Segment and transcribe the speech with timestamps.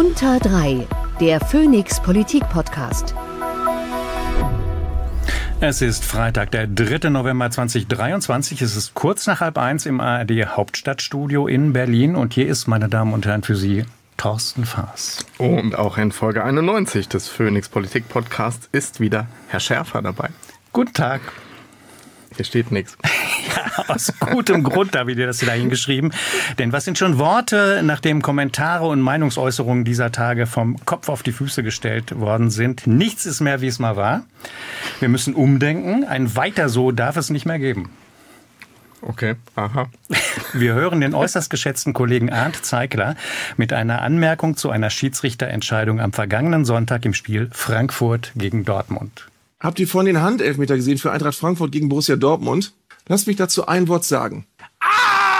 [0.00, 0.86] Unter 3,
[1.20, 3.14] der Phoenix Politik Podcast.
[5.60, 7.10] Es ist Freitag, der 3.
[7.10, 8.62] November 2023.
[8.62, 12.16] Es ist kurz nach halb eins im ARD Hauptstadtstudio in Berlin.
[12.16, 13.84] Und hier ist, meine Damen und Herren, für Sie
[14.16, 15.26] Thorsten Faas.
[15.36, 20.30] Und auch in Folge 91 des Phoenix Politik Podcasts ist wieder Herr Schärfer dabei.
[20.72, 21.20] Guten Tag.
[22.36, 22.96] Hier steht nichts.
[23.56, 26.12] Ja, aus gutem Grund habe ich dir das wieder hingeschrieben.
[26.58, 31.32] Denn was sind schon Worte, nachdem Kommentare und Meinungsäußerungen dieser Tage vom Kopf auf die
[31.32, 32.86] Füße gestellt worden sind?
[32.86, 34.24] Nichts ist mehr, wie es mal war.
[35.00, 36.04] Wir müssen umdenken.
[36.04, 37.90] Ein Weiter so darf es nicht mehr geben.
[39.02, 39.88] Okay, aha.
[40.52, 43.16] Wir hören den äußerst geschätzten Kollegen Arndt Zeigler
[43.56, 49.28] mit einer Anmerkung zu einer Schiedsrichterentscheidung am vergangenen Sonntag im Spiel Frankfurt gegen Dortmund.
[49.58, 52.72] Habt ihr vorhin den Handelfmeter gesehen für Eintracht Frankfurt gegen Borussia Dortmund?
[53.08, 54.46] Lasst mich dazu ein Wort sagen.
[54.80, 55.30] Ah!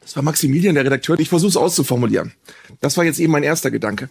[0.00, 1.18] Das war Maximilian, der Redakteur.
[1.18, 2.32] Ich versuche es auszuformulieren.
[2.80, 4.08] Das war jetzt eben mein erster Gedanke.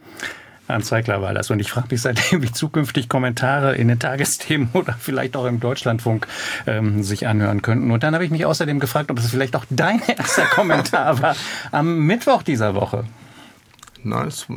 [0.68, 1.50] Anzeigler war das.
[1.50, 5.60] Und ich frage mich seitdem, wie zukünftig Kommentare in den Tagesthemen oder vielleicht auch im
[5.60, 6.28] Deutschlandfunk
[6.68, 7.92] ähm, sich anhören könnten.
[7.92, 11.36] Und dann habe ich mich außerdem gefragt, ob es vielleicht auch dein erster Kommentar war
[11.72, 13.06] am Mittwoch dieser Woche.
[14.04, 14.48] Nice.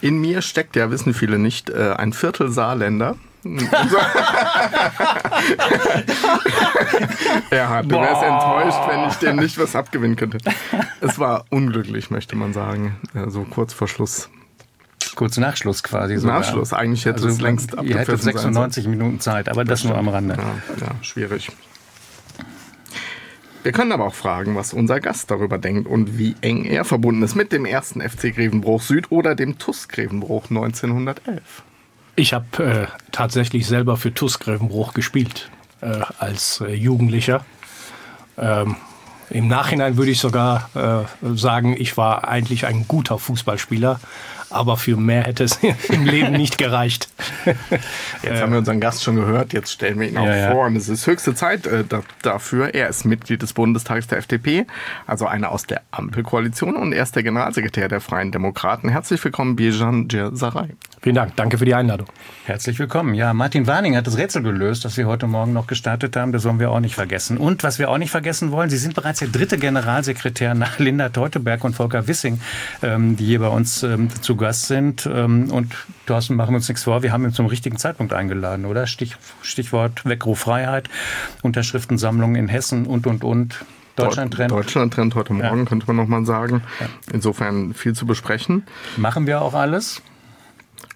[0.00, 3.16] In mir steckt ja, wissen viele nicht, äh, ein Viertel Saarländer.
[3.44, 3.50] ja,
[7.82, 10.38] du wärst enttäuscht, wenn ich dem nicht was abgewinnen könnte.
[11.00, 12.94] Es war unglücklich, möchte man sagen.
[13.26, 14.30] So kurz vor Schluss.
[15.16, 16.18] Kurz Nachschluss quasi.
[16.18, 16.38] Sogar.
[16.38, 19.98] Nachschluss, eigentlich hätte also, es längst Ihr hättet 96 Minuten Zeit, aber das, das nur
[19.98, 20.36] am Rande.
[20.36, 20.54] Ja,
[20.86, 21.50] ja, schwierig.
[23.62, 27.22] Wir können aber auch fragen, was unser Gast darüber denkt und wie eng er verbunden
[27.22, 31.62] ist mit dem ersten FC Grevenbruch Süd oder dem TUS Grevenbruch 1911.
[32.16, 35.48] Ich habe äh, tatsächlich selber für TUS Grevenbruch gespielt
[35.80, 37.44] äh, als äh, Jugendlicher.
[38.36, 38.76] Ähm,
[39.30, 44.00] Im Nachhinein würde ich sogar äh, sagen, ich war eigentlich ein guter Fußballspieler,
[44.52, 45.58] aber für mehr hätte es
[45.88, 47.08] im Leben nicht gereicht.
[48.22, 50.66] Jetzt haben wir unseren Gast schon gehört, jetzt stellen wir ihn auch ja, vor.
[50.66, 52.74] Und es ist höchste Zeit äh, da, dafür.
[52.74, 54.66] Er ist Mitglied des Bundestags der FDP,
[55.06, 58.88] also einer aus der Ampelkoalition und er ist der Generalsekretär der Freien Demokraten.
[58.88, 60.68] Herzlich willkommen, Bijan Sarai.
[61.00, 62.06] Vielen Dank, danke für die Einladung.
[62.44, 63.14] Herzlich willkommen.
[63.14, 66.32] Ja, Martin Warning hat das Rätsel gelöst, das wir heute Morgen noch gestartet haben.
[66.32, 67.38] Das sollen wir auch nicht vergessen.
[67.38, 71.08] Und was wir auch nicht vergessen wollen, Sie sind bereits der dritte Generalsekretär nach Linda
[71.08, 72.40] Teuteberg und Volker Wissing,
[72.82, 75.08] ähm, die hier bei uns ähm, zu Gast sind.
[75.10, 75.74] Ähm, und
[76.06, 78.86] Thorsten, machen wir uns nichts vor, wir haben ihn zum richtigen Zeitpunkt eingeladen, oder?
[78.86, 80.90] Stich, Stichwort Weckruf Freiheit,
[81.40, 83.64] Unterschriftensammlung in Hessen und, und, und.
[83.96, 84.50] Deutschland-Trend.
[84.50, 85.64] Deutschland-Trend heute Morgen, ja.
[85.64, 86.62] könnte man noch mal sagen.
[86.80, 86.86] Ja.
[87.12, 88.64] Insofern viel zu besprechen.
[88.96, 90.02] Machen wir auch alles?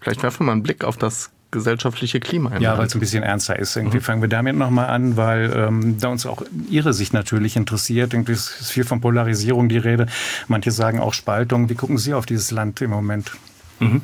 [0.01, 2.59] Vielleicht werfen wir mal einen Blick auf das gesellschaftliche Klima.
[2.59, 3.77] Ja, weil es ein bisschen ernster ist.
[3.77, 4.03] Irgendwie mhm.
[4.03, 8.15] fangen wir damit nochmal an, weil ähm, da uns auch Ihre Sicht natürlich interessiert.
[8.15, 10.07] Irgendwie ist viel von Polarisierung die Rede.
[10.49, 11.69] Manche sagen auch Spaltung.
[11.69, 13.33] Wie gucken Sie auf dieses Land im Moment?
[13.81, 14.03] Mhm.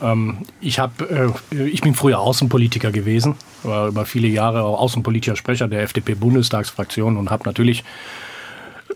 [0.00, 5.36] Ähm, ich, hab, äh, ich bin früher Außenpolitiker gewesen, war über viele Jahre auch außenpolitischer
[5.36, 7.84] Sprecher der FDP-Bundestagsfraktion und habe natürlich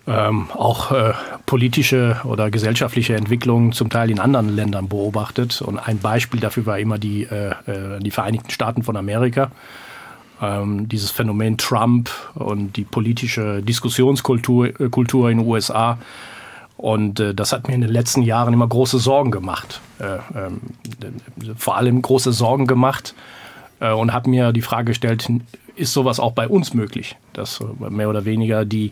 [0.07, 1.13] ähm, auch äh,
[1.47, 5.63] politische oder gesellschaftliche Entwicklungen zum Teil in anderen Ländern beobachtet.
[5.63, 9.51] Und ein Beispiel dafür war immer die, äh, äh, die Vereinigten Staaten von Amerika.
[10.41, 15.99] Ähm, dieses Phänomen Trump und die politische Diskussionskultur äh, Kultur in den USA.
[16.77, 19.81] Und äh, das hat mir in den letzten Jahren immer große Sorgen gemacht.
[19.99, 20.61] Äh, ähm,
[21.57, 23.15] vor allem große Sorgen gemacht
[23.79, 25.29] und habe mir die Frage gestellt,
[25.75, 27.17] ist sowas auch bei uns möglich?
[27.35, 28.91] Dass mehr oder weniger die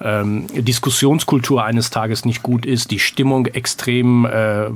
[0.00, 4.70] ähm, Diskussionskultur eines Tages nicht gut ist, die Stimmung extrem äh,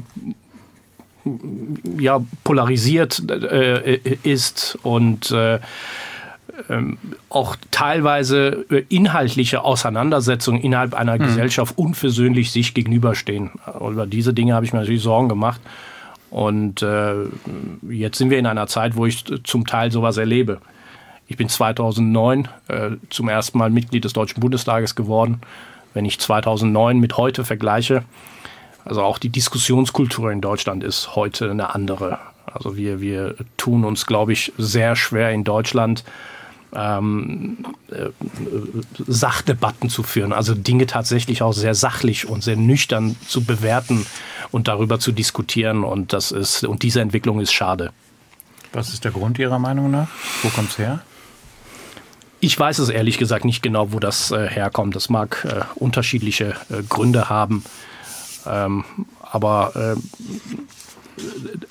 [1.98, 5.58] ja, polarisiert äh, ist und äh,
[6.68, 11.24] ähm, auch teilweise inhaltliche Auseinandersetzungen innerhalb einer mhm.
[11.24, 13.50] Gesellschaft unversöhnlich sich gegenüberstehen.
[13.80, 15.60] Über diese Dinge habe ich mir natürlich Sorgen gemacht.
[16.30, 17.14] Und äh,
[17.88, 20.60] jetzt sind wir in einer Zeit, wo ich zum Teil sowas erlebe.
[21.28, 25.42] Ich bin 2009 äh, zum ersten Mal Mitglied des Deutschen Bundestages geworden.
[25.92, 28.02] Wenn ich 2009 mit heute vergleiche,
[28.86, 32.18] also auch die Diskussionskultur in Deutschland ist heute eine andere.
[32.46, 36.02] Also wir, wir tun uns, glaube ich, sehr schwer in Deutschland,
[36.74, 37.58] ähm,
[37.90, 38.08] äh,
[39.06, 44.06] Sachdebatten zu führen, also Dinge tatsächlich auch sehr sachlich und sehr nüchtern zu bewerten
[44.50, 45.84] und darüber zu diskutieren.
[45.84, 47.92] Und das ist, und diese Entwicklung ist schade.
[48.72, 50.08] Was ist der Grund Ihrer Meinung nach?
[50.42, 51.00] Wo kommt es her?
[52.40, 54.94] Ich weiß es ehrlich gesagt nicht genau, wo das äh, herkommt.
[54.94, 57.64] Das mag äh, unterschiedliche äh, Gründe haben.
[58.46, 58.84] Ähm,
[59.22, 61.22] aber äh,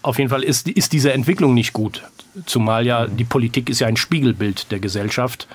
[0.01, 2.03] auf jeden Fall ist, ist diese Entwicklung nicht gut.
[2.45, 5.47] Zumal ja die Politik ist ja ein Spiegelbild der Gesellschaft.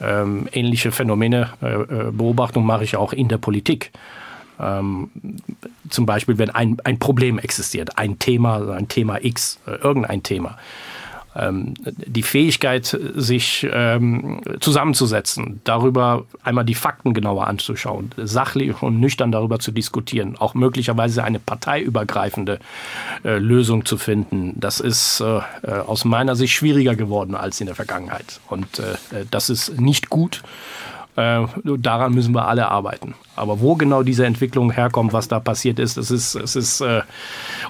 [0.00, 3.90] Ähm, ähnliche Phänomene, äh, äh Beobachtung mache ich auch in der Politik.
[4.60, 5.10] Ähm,
[5.90, 10.58] zum Beispiel, wenn ein, ein Problem existiert, ein Thema, ein Thema X, irgendein Thema
[11.36, 19.32] ähm, die Fähigkeit, sich ähm, zusammenzusetzen, darüber einmal die Fakten genauer anzuschauen, sachlich und nüchtern
[19.32, 22.58] darüber zu diskutieren, auch möglicherweise eine parteiübergreifende
[23.24, 27.66] äh, Lösung zu finden, das ist äh, äh aus meiner Sicht schwieriger geworden als in
[27.66, 28.40] der Vergangenheit.
[28.48, 30.42] Und äh, äh das ist nicht gut.
[31.16, 31.46] Äh,
[31.78, 33.14] daran müssen wir alle arbeiten.
[33.36, 37.02] Aber wo genau diese Entwicklung herkommt, was da passiert ist, es ist, es ist äh,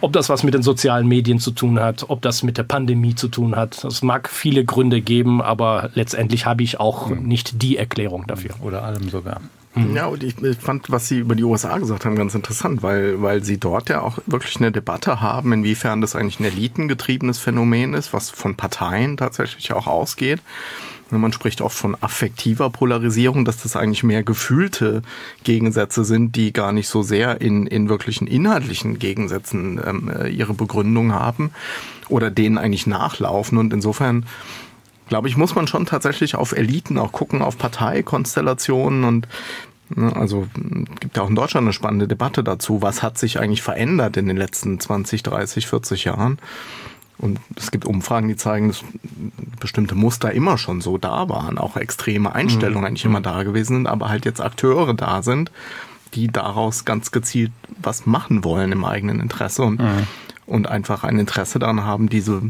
[0.00, 3.14] ob das was mit den sozialen Medien zu tun hat, ob das mit der Pandemie
[3.14, 3.84] zu tun hat.
[3.84, 8.54] Es mag viele Gründe geben, aber letztendlich habe ich auch nicht die Erklärung dafür.
[8.62, 9.40] Oder allem sogar.
[9.74, 9.96] Mhm.
[9.96, 13.42] Ja, und ich fand, was Sie über die USA gesagt haben, ganz interessant, weil, weil
[13.42, 18.12] Sie dort ja auch wirklich eine Debatte haben, inwiefern das eigentlich ein elitengetriebenes Phänomen ist,
[18.12, 20.40] was von Parteien tatsächlich auch ausgeht.
[21.10, 25.02] Man spricht oft von affektiver Polarisierung, dass das eigentlich mehr gefühlte
[25.44, 30.54] Gegensätze sind, die gar nicht so sehr in, in wirklichen inhaltlichen Gegensätzen ähm, äh, ihre
[30.54, 31.50] Begründung haben
[32.08, 33.58] oder denen eigentlich nachlaufen.
[33.58, 34.24] Und insofern
[35.08, 39.28] glaube ich, muss man schon tatsächlich auf Eliten auch gucken, auf Parteikonstellationen und
[39.94, 40.46] ne, also
[41.00, 44.26] gibt ja auch in Deutschland eine spannende Debatte dazu, was hat sich eigentlich verändert in
[44.26, 46.38] den letzten 20, 30, 40 Jahren.
[47.16, 48.82] Und es gibt Umfragen, die zeigen, dass
[49.60, 52.86] bestimmte Muster immer schon so da waren, auch extreme Einstellungen mhm.
[52.86, 53.24] eigentlich immer mhm.
[53.24, 55.52] da gewesen sind, aber halt jetzt Akteure da sind,
[56.14, 60.06] die daraus ganz gezielt was machen wollen im eigenen Interesse und, mhm.
[60.46, 62.42] und einfach ein Interesse daran haben, diese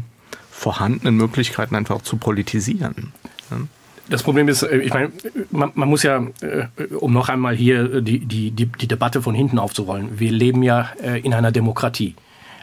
[0.57, 3.11] vorhandenen Möglichkeiten einfach zu politisieren.
[4.09, 5.11] Das Problem ist, äh, ich meine,
[5.51, 9.35] man, man, muss ja, äh, um noch einmal hier die, die, die, die Debatte von
[9.35, 12.15] hinten aufzurollen, wir leben ja äh, in einer Demokratie.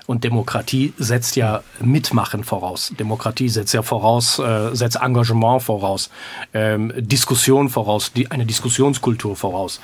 [0.07, 2.93] Und Demokratie setzt ja Mitmachen voraus.
[2.99, 6.11] Demokratie setzt ja voraus, äh, setzt Engagement voraus,
[6.55, 9.81] ähm, Diskussion voraus, die, eine Diskussionskultur voraus.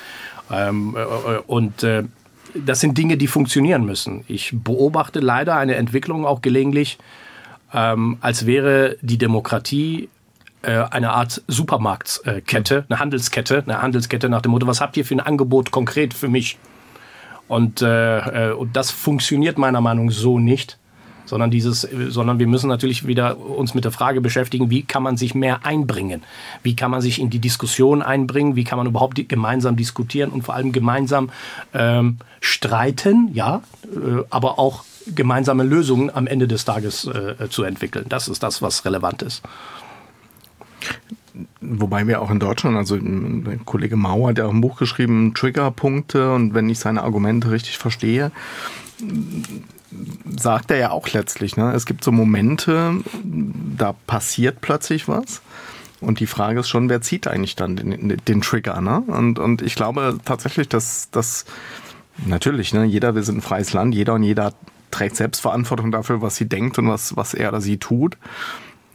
[0.50, 2.04] Ähm, äh, und äh,
[2.54, 4.24] das sind Dinge, die funktionieren müssen.
[4.26, 6.98] Ich beobachte leider eine Entwicklung auch gelegentlich,
[7.72, 10.08] ähm, als wäre die Demokratie
[10.62, 15.14] äh, eine Art Supermarktkette, eine Handelskette, eine Handelskette nach dem Motto, was habt ihr für
[15.14, 16.58] ein Angebot konkret für mich?
[17.46, 20.78] Und, äh, äh, und das funktioniert meiner Meinung nach so nicht.
[21.24, 25.18] Sondern, dieses, sondern wir müssen natürlich wieder uns mit der Frage beschäftigen, wie kann man
[25.18, 26.22] sich mehr einbringen?
[26.62, 28.56] Wie kann man sich in die Diskussion einbringen?
[28.56, 31.28] Wie kann man überhaupt gemeinsam diskutieren und vor allem gemeinsam
[31.74, 38.06] ähm, streiten, ja, äh, aber auch gemeinsame Lösungen am Ende des Tages äh, zu entwickeln.
[38.08, 39.42] Das ist das, was relevant ist.
[41.60, 45.34] Wobei wir auch in Deutschland, also der Kollege Mauer hat ja auch ein Buch geschrieben,
[45.34, 48.32] Triggerpunkte und wenn ich seine Argumente richtig verstehe,
[50.36, 51.72] sagt er ja auch letztlich, ne?
[51.72, 52.94] es gibt so Momente,
[53.24, 55.42] da passiert plötzlich was.
[56.00, 58.80] Und die Frage ist schon, wer zieht eigentlich dann den, den Trigger?
[58.80, 59.02] Ne?
[59.06, 61.44] Und, und ich glaube tatsächlich, dass das
[62.24, 64.52] natürlich, ne, jeder, wir sind ein freies Land, jeder und jeder
[64.90, 68.16] trägt Selbstverantwortung dafür, was sie denkt und was, was er oder sie tut.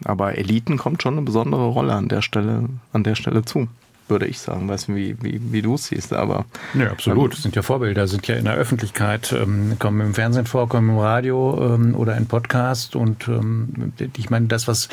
[0.06, 3.68] Aber Eliten kommt schon eine besondere Rolle an der Stelle, an der Stelle zu
[4.13, 4.69] würde ich sagen.
[4.69, 6.45] Weiß nicht, wie, wie, wie du es siehst, aber.
[6.75, 7.33] Ja, absolut.
[7.33, 10.89] Ähm, sind ja Vorbilder, sind ja in der Öffentlichkeit, ähm, kommen im Fernsehen vor, kommen
[10.89, 12.95] im Radio ähm, oder in Podcast.
[12.95, 14.89] Und ähm, ich meine, das, was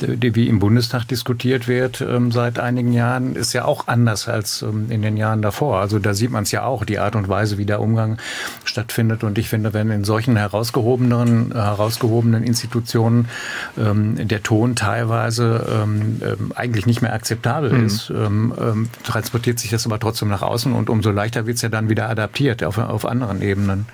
[0.00, 4.86] wie im Bundestag diskutiert wird ähm, seit einigen Jahren, ist ja auch anders als ähm,
[4.90, 5.80] in den Jahren davor.
[5.80, 8.18] Also da sieht man es ja auch, die Art und Weise, wie der Umgang
[8.62, 9.24] stattfindet.
[9.24, 13.28] Und ich finde, wenn in solchen herausgehobenen, herausgehobenen Institutionen
[13.76, 15.86] der Ton teilweise
[16.54, 17.86] eigentlich nicht mehr akzeptabel mhm.
[17.86, 18.12] ist,
[18.58, 21.88] ähm, transportiert sich das aber trotzdem nach außen und umso leichter wird es ja dann
[21.88, 23.86] wieder adaptiert auf, auf anderen Ebenen.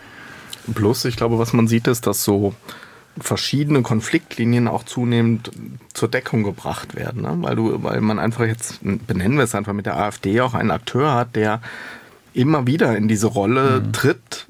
[0.74, 2.54] Plus, ich glaube, was man sieht, ist, dass so
[3.20, 5.50] verschiedene Konfliktlinien auch zunehmend
[5.92, 7.22] zur Deckung gebracht werden.
[7.22, 7.36] Ne?
[7.40, 10.70] Weil, du, weil man einfach jetzt, benennen wir es einfach mit der AfD, auch einen
[10.70, 11.60] Akteur hat, der
[12.34, 13.92] immer wieder in diese Rolle mhm.
[13.92, 14.46] tritt,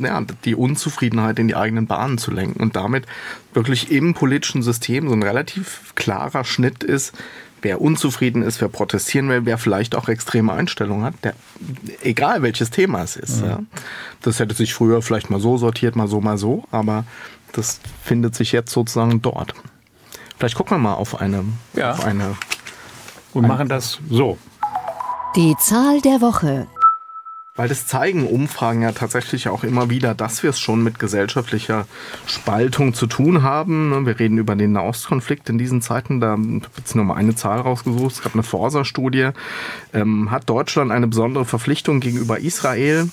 [0.00, 3.04] ja, die Unzufriedenheit in die eigenen Bahnen zu lenken und damit
[3.52, 7.14] wirklich im politischen System so ein relativ klarer Schnitt ist,
[7.62, 11.34] wer unzufrieden ist, wer protestieren will, wer vielleicht auch extreme Einstellungen hat, der,
[12.02, 13.42] egal welches Thema es ist.
[13.42, 13.48] Mhm.
[13.48, 13.60] Ja.
[14.22, 17.04] Das hätte sich früher vielleicht mal so sortiert, mal so, mal so, aber
[17.52, 19.54] das findet sich jetzt sozusagen dort.
[20.36, 21.44] Vielleicht gucken wir mal auf eine.
[21.74, 21.92] Ja.
[21.92, 22.36] Auf eine
[23.34, 24.38] und machen das so.
[25.36, 26.66] Die Zahl der Woche.
[27.58, 31.88] Weil das zeigen Umfragen ja tatsächlich auch immer wieder, dass wir es schon mit gesellschaftlicher
[32.24, 34.06] Spaltung zu tun haben.
[34.06, 36.20] Wir reden über den Nahostkonflikt in diesen Zeiten.
[36.20, 38.14] Da habe jetzt nur mal eine Zahl rausgesucht.
[38.14, 39.30] Es gab eine Forsa-Studie.
[39.92, 43.08] Ähm, hat Deutschland eine besondere Verpflichtung gegenüber Israel?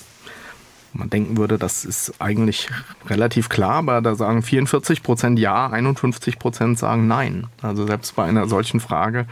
[0.98, 2.68] Man denken würde, das ist eigentlich
[3.06, 7.46] relativ klar, aber da sagen 44 Prozent ja, 51 Prozent sagen nein.
[7.60, 9.26] Also selbst bei einer solchen Frage,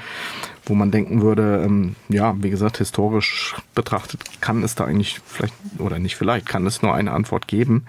[0.67, 5.55] wo man denken würde, ähm, ja, wie gesagt, historisch betrachtet kann es da eigentlich vielleicht,
[5.79, 7.87] oder nicht vielleicht, kann es nur eine Antwort geben.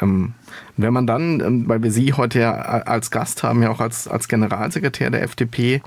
[0.00, 0.34] Ähm,
[0.76, 4.08] wenn man dann, ähm, weil wir Sie heute ja als Gast haben, ja auch als,
[4.08, 5.82] als Generalsekretär der FDP,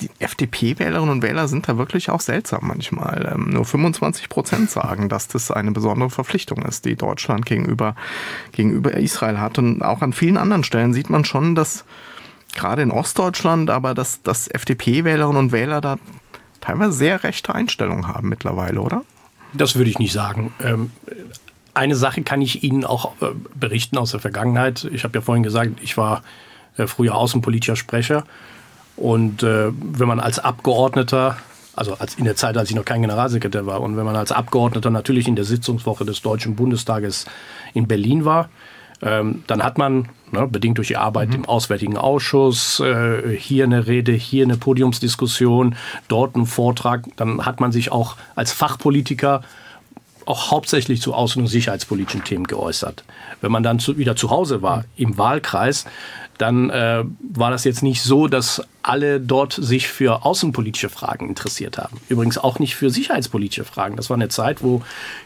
[0.00, 3.30] die FDP-Wählerinnen und Wähler sind da wirklich auch seltsam manchmal.
[3.32, 7.94] Ähm, nur 25 Prozent sagen, dass das eine besondere Verpflichtung ist, die Deutschland gegenüber,
[8.52, 9.58] gegenüber Israel hat.
[9.58, 11.84] Und auch an vielen anderen Stellen sieht man schon, dass
[12.54, 15.98] gerade in Ostdeutschland, aber dass, dass FDP-Wählerinnen und Wähler da
[16.60, 19.04] teilweise sehr rechte Einstellungen haben mittlerweile, oder?
[19.52, 20.52] Das würde ich nicht sagen.
[20.62, 20.90] Ähm,
[21.74, 24.88] eine Sache kann ich Ihnen auch äh, berichten aus der Vergangenheit.
[24.92, 26.22] Ich habe ja vorhin gesagt, ich war
[26.76, 28.24] äh, früher außenpolitischer Sprecher
[28.98, 31.36] und äh, wenn man als Abgeordneter,
[31.74, 34.32] also als in der Zeit, als ich noch kein Generalsekretär war, und wenn man als
[34.32, 37.26] Abgeordneter natürlich in der Sitzungswoche des Deutschen Bundestages
[37.74, 38.48] in Berlin war,
[39.00, 41.36] ähm, dann hat man, ne, bedingt durch die Arbeit mhm.
[41.36, 45.76] im Auswärtigen Ausschuss, äh, hier eine Rede, hier eine Podiumsdiskussion,
[46.08, 49.42] dort einen Vortrag, dann hat man sich auch als Fachpolitiker
[50.26, 53.02] auch hauptsächlich zu außen- und sicherheitspolitischen Themen geäußert.
[53.40, 55.86] Wenn man dann zu, wieder zu Hause war, im Wahlkreis,
[56.38, 61.76] dann äh, war das jetzt nicht so, dass alle dort sich für außenpolitische Fragen interessiert
[61.78, 62.00] haben.
[62.08, 63.96] Übrigens auch nicht für sicherheitspolitische Fragen.
[63.96, 64.82] Das war eine Zeit, wo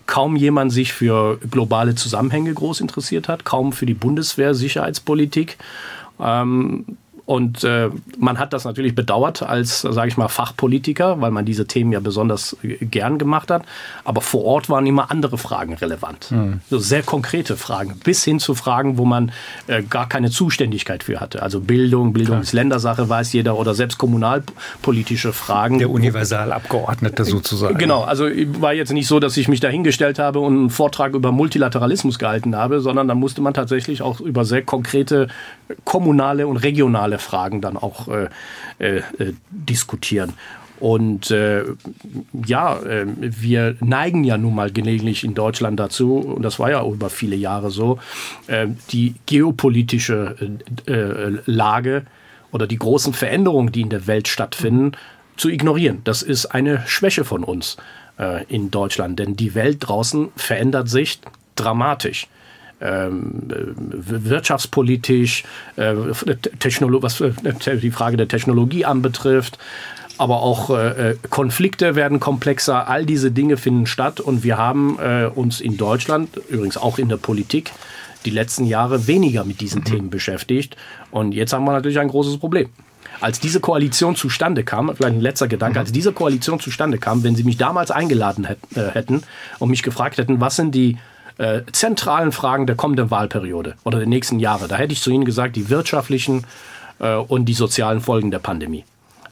[0.06, 5.58] kaum jemand sich für globale Zusammenhänge groß interessiert hat, kaum für die Bundeswehr Sicherheitspolitik.
[6.18, 7.88] Ähm, und äh,
[8.18, 12.00] man hat das natürlich bedauert als, sage ich mal, Fachpolitiker, weil man diese Themen ja
[12.00, 13.62] besonders gern gemacht hat.
[14.04, 16.32] Aber vor Ort waren immer andere Fragen relevant.
[16.32, 16.60] Mhm.
[16.68, 19.30] So sehr konkrete Fragen, bis hin zu Fragen, wo man
[19.68, 21.42] äh, gar keine Zuständigkeit für hatte.
[21.42, 25.78] Also Bildung, Bildungsländersache weiß jeder oder selbst kommunalpolitische Fragen.
[25.78, 27.78] Der Universalabgeordnete sozusagen.
[27.78, 28.24] Genau, also
[28.58, 32.56] war jetzt nicht so, dass ich mich dahingestellt habe und einen Vortrag über Multilateralismus gehalten
[32.56, 35.28] habe, sondern da musste man tatsächlich auch über sehr konkrete
[35.84, 38.28] kommunale und regionale Fragen dann auch äh,
[38.78, 39.02] äh,
[39.50, 40.34] diskutieren.
[40.82, 41.62] Und äh,
[42.44, 46.84] ja, äh, wir neigen ja nun mal gelegentlich in Deutschland dazu, und das war ja
[46.84, 48.00] über viele Jahre so,
[48.48, 50.34] äh, die geopolitische
[50.86, 52.02] äh, Lage
[52.50, 54.92] oder die großen Veränderungen, die in der Welt stattfinden,
[55.36, 56.00] zu ignorieren.
[56.02, 57.76] Das ist eine Schwäche von uns
[58.48, 61.18] in Deutschland, denn die Welt draußen verändert sich
[61.56, 62.28] dramatisch
[62.82, 65.44] ähm, wirtschaftspolitisch,
[65.76, 65.94] äh,
[66.58, 67.32] Technolo was äh,
[67.76, 69.58] die Frage der Technologie anbetrifft.
[70.18, 72.88] Aber auch äh, Konflikte werden komplexer.
[72.88, 74.20] All diese Dinge finden statt.
[74.20, 74.96] Und wir haben
[75.34, 77.72] uns in Deutschland, übrigens auch in der Politik,
[78.24, 79.86] die letzten Jahre weniger mit diesen mhm.
[79.86, 80.76] Themen beschäftigt.
[81.10, 82.68] Und jetzt haben wir natürlich ein großes Problem
[83.20, 87.36] als diese Koalition zustande kam, vielleicht ein letzter Gedanke, als diese Koalition zustande kam, wenn
[87.36, 89.22] Sie mich damals eingeladen hätten
[89.60, 90.98] und mich gefragt hätten, was sind die
[91.38, 94.68] äh, zentralen Fragen der kommenden Wahlperiode oder der nächsten Jahre.
[94.68, 96.44] Da hätte ich zu Ihnen gesagt, die wirtschaftlichen
[96.98, 98.84] äh, und die sozialen Folgen der Pandemie.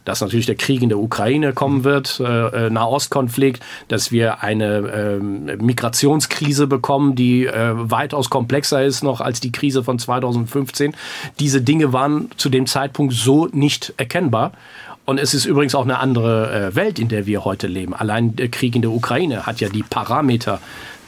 [0.04, 4.76] Dass natürlich der Krieg in der Ukraine kommen wird, äh, äh Nahostkonflikt, dass wir eine
[4.78, 5.18] äh,
[5.56, 10.94] Migrationskrise bekommen, die äh, weitaus komplexer ist noch als die Krise von 2015.
[11.38, 14.52] Diese Dinge waren zu dem Zeitpunkt so nicht erkennbar.
[15.04, 17.94] Und es ist übrigens auch eine andere Welt, in der wir heute leben.
[17.94, 20.60] Allein der Krieg in der Ukraine hat ja die Parameter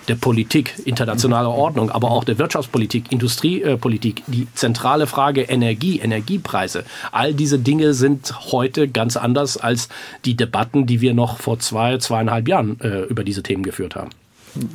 [0.09, 6.85] der Politik, internationaler Ordnung, aber auch der Wirtschaftspolitik, Industriepolitik, die zentrale Frage Energie, Energiepreise.
[7.13, 9.89] All diese Dinge sind heute ganz anders als
[10.25, 14.11] die Debatten, die wir noch vor zwei, zweieinhalb Jahren äh, über diese Themen geführt haben.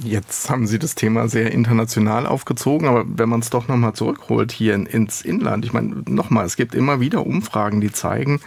[0.04, 4.52] Jetzt haben Sie das Thema sehr international aufgezogen, aber wenn man es doch nochmal zurückholt
[4.52, 8.40] hier ins Inland, ich meine, nochmal, es gibt immer wieder Umfragen, die zeigen,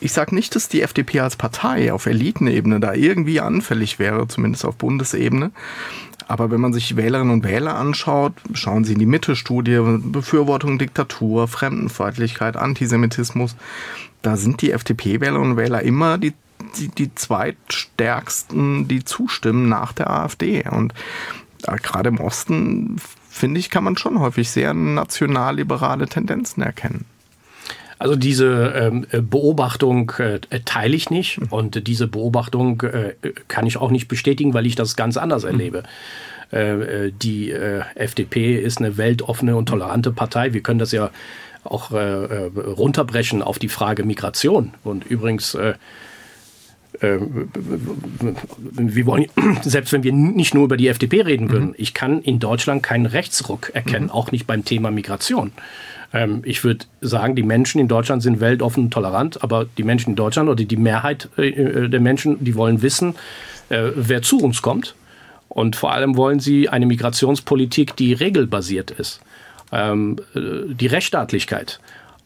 [0.00, 4.64] ich sage nicht, dass die FDP als Partei auf Elitenebene da irgendwie anfällig wäre, zumindest
[4.64, 5.52] auf Bundesebene,
[6.26, 11.46] aber wenn man sich Wählerinnen und Wähler anschaut, schauen Sie in die Mitte-Studie, Befürwortung Diktatur,
[11.46, 13.54] Fremdenfeindlichkeit, Antisemitismus,
[14.22, 16.32] da sind die FDP-Wählerinnen und Wähler immer die,
[16.78, 20.64] die, die zweitstärksten, die zustimmen nach der AfD.
[20.68, 20.92] Und
[21.66, 22.96] äh, gerade im Osten,
[23.28, 27.04] finde ich, kann man schon häufig sehr nationalliberale Tendenzen erkennen.
[27.98, 33.14] Also diese ähm, Beobachtung äh, teile ich nicht und diese Beobachtung äh,
[33.48, 35.50] kann ich auch nicht bestätigen, weil ich das ganz anders mhm.
[35.50, 35.82] erlebe.
[36.52, 40.52] Die FDP ist eine weltoffene und tolerante Partei.
[40.52, 41.10] Wir können das ja
[41.64, 44.72] auch runterbrechen auf die Frage Migration.
[44.84, 45.58] Und übrigens
[47.00, 49.26] wir wollen,
[49.62, 51.74] selbst wenn wir nicht nur über die FDP reden würden, mhm.
[51.76, 54.10] ich kann in Deutschland keinen Rechtsruck erkennen, mhm.
[54.10, 55.52] auch nicht beim Thema Migration.
[56.12, 60.10] Ähm, ich würde sagen, die Menschen in Deutschland sind weltoffen und tolerant, aber die Menschen
[60.10, 63.14] in Deutschland oder die Mehrheit äh, äh, der Menschen, die wollen wissen,
[63.68, 64.94] äh, wer zu uns kommt
[65.48, 69.20] Und vor allem wollen sie eine Migrationspolitik, die regelbasiert ist.
[69.72, 71.80] Ähm, äh, die Rechtsstaatlichkeit.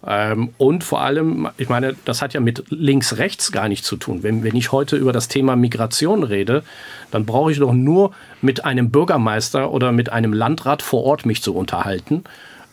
[0.06, 4.22] Ähm, und vor allem, ich meine, das hat ja mit links-rechts gar nichts zu tun.
[4.22, 6.62] Wenn, wenn ich heute über das Thema Migration rede,
[7.10, 11.42] dann brauche ich doch nur mit einem Bürgermeister oder mit einem Landrat vor Ort mich
[11.42, 12.24] zu unterhalten.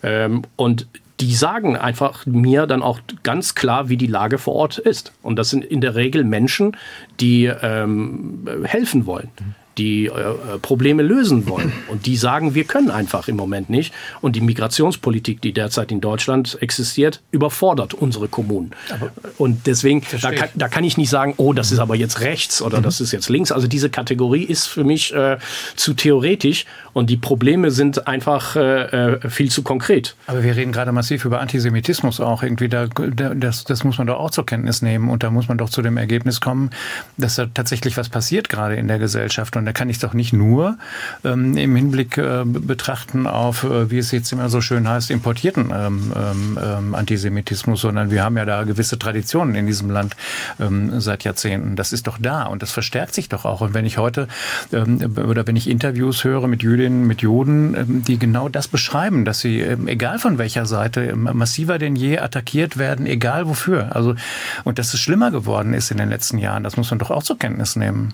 [0.03, 0.87] Ähm, und
[1.19, 5.13] die sagen einfach mir dann auch ganz klar, wie die Lage vor Ort ist.
[5.23, 6.77] Und das sind in der Regel Menschen,
[7.19, 9.29] die ähm, helfen wollen
[9.77, 11.71] die äh, äh, Probleme lösen wollen.
[11.89, 13.93] Und die sagen, wir können einfach im Moment nicht.
[14.21, 18.71] Und die Migrationspolitik, die derzeit in Deutschland existiert, überfordert unsere Kommunen.
[18.89, 22.21] Aber und deswegen, da kann, da kann, ich nicht sagen, oh, das ist aber jetzt
[22.21, 22.83] rechts oder mhm.
[22.83, 23.51] das ist jetzt links.
[23.51, 25.37] Also diese Kategorie ist für mich äh,
[25.75, 26.65] zu theoretisch
[26.97, 30.15] und die Probleme sind einfach äh, äh viel zu konkret.
[30.25, 32.41] Aber wir reden gerade massiv über Antisemitismus auch.
[32.41, 35.59] Irgendwie da, das, das muss man doch auch zur Kenntnis nehmen und da muss man
[35.59, 36.71] doch zu dem Ergebnis kommen,
[37.15, 39.55] dass da tatsächlich was passiert gerade in der Gesellschaft.
[39.57, 40.79] Und da kann ich doch nicht nur
[41.23, 45.71] ähm, im Hinblick äh, betrachten auf, äh, wie es jetzt immer so schön heißt, importierten
[45.71, 50.15] ähm, ähm, ähm, Antisemitismus, sondern wir haben ja da gewisse Traditionen in diesem Land
[50.59, 51.75] ähm, seit Jahrzehnten.
[51.75, 53.61] Das ist doch da und das verstärkt sich doch auch.
[53.61, 54.27] Und wenn ich heute
[54.73, 59.39] ähm, oder wenn ich Interviews höre mit Jüdinnen, mit Juden, die genau das beschreiben, dass
[59.39, 63.95] sie, egal von welcher Seite, massiver denn je attackiert werden, egal wofür.
[63.95, 64.15] Also,
[64.63, 67.23] und dass es schlimmer geworden ist in den letzten Jahren, das muss man doch auch
[67.23, 68.13] zur Kenntnis nehmen.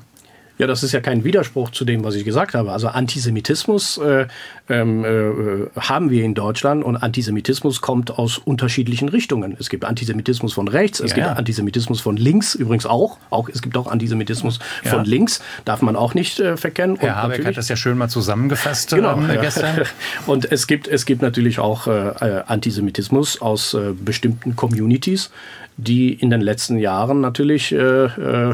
[0.59, 2.71] Ja, das ist ja kein Widerspruch zu dem, was ich gesagt habe.
[2.71, 4.27] Also Antisemitismus äh,
[4.69, 9.57] ähm, äh, haben wir in Deutschland und Antisemitismus kommt aus unterschiedlichen Richtungen.
[9.59, 11.33] Es gibt Antisemitismus von rechts, es ja, gibt ja.
[11.33, 13.17] Antisemitismus von links übrigens auch.
[13.31, 13.49] auch.
[13.49, 14.91] Es gibt auch Antisemitismus ja.
[14.91, 16.97] von links, darf man auch nicht äh, verkennen.
[16.99, 19.81] Herr Habeck hat das ja schön mal zusammengefasst genau, ähm, gestern.
[20.27, 25.31] Und es gibt, es gibt natürlich auch äh, äh Antisemitismus aus äh, bestimmten Communities
[25.77, 28.53] die in den letzten Jahren natürlich äh, äh,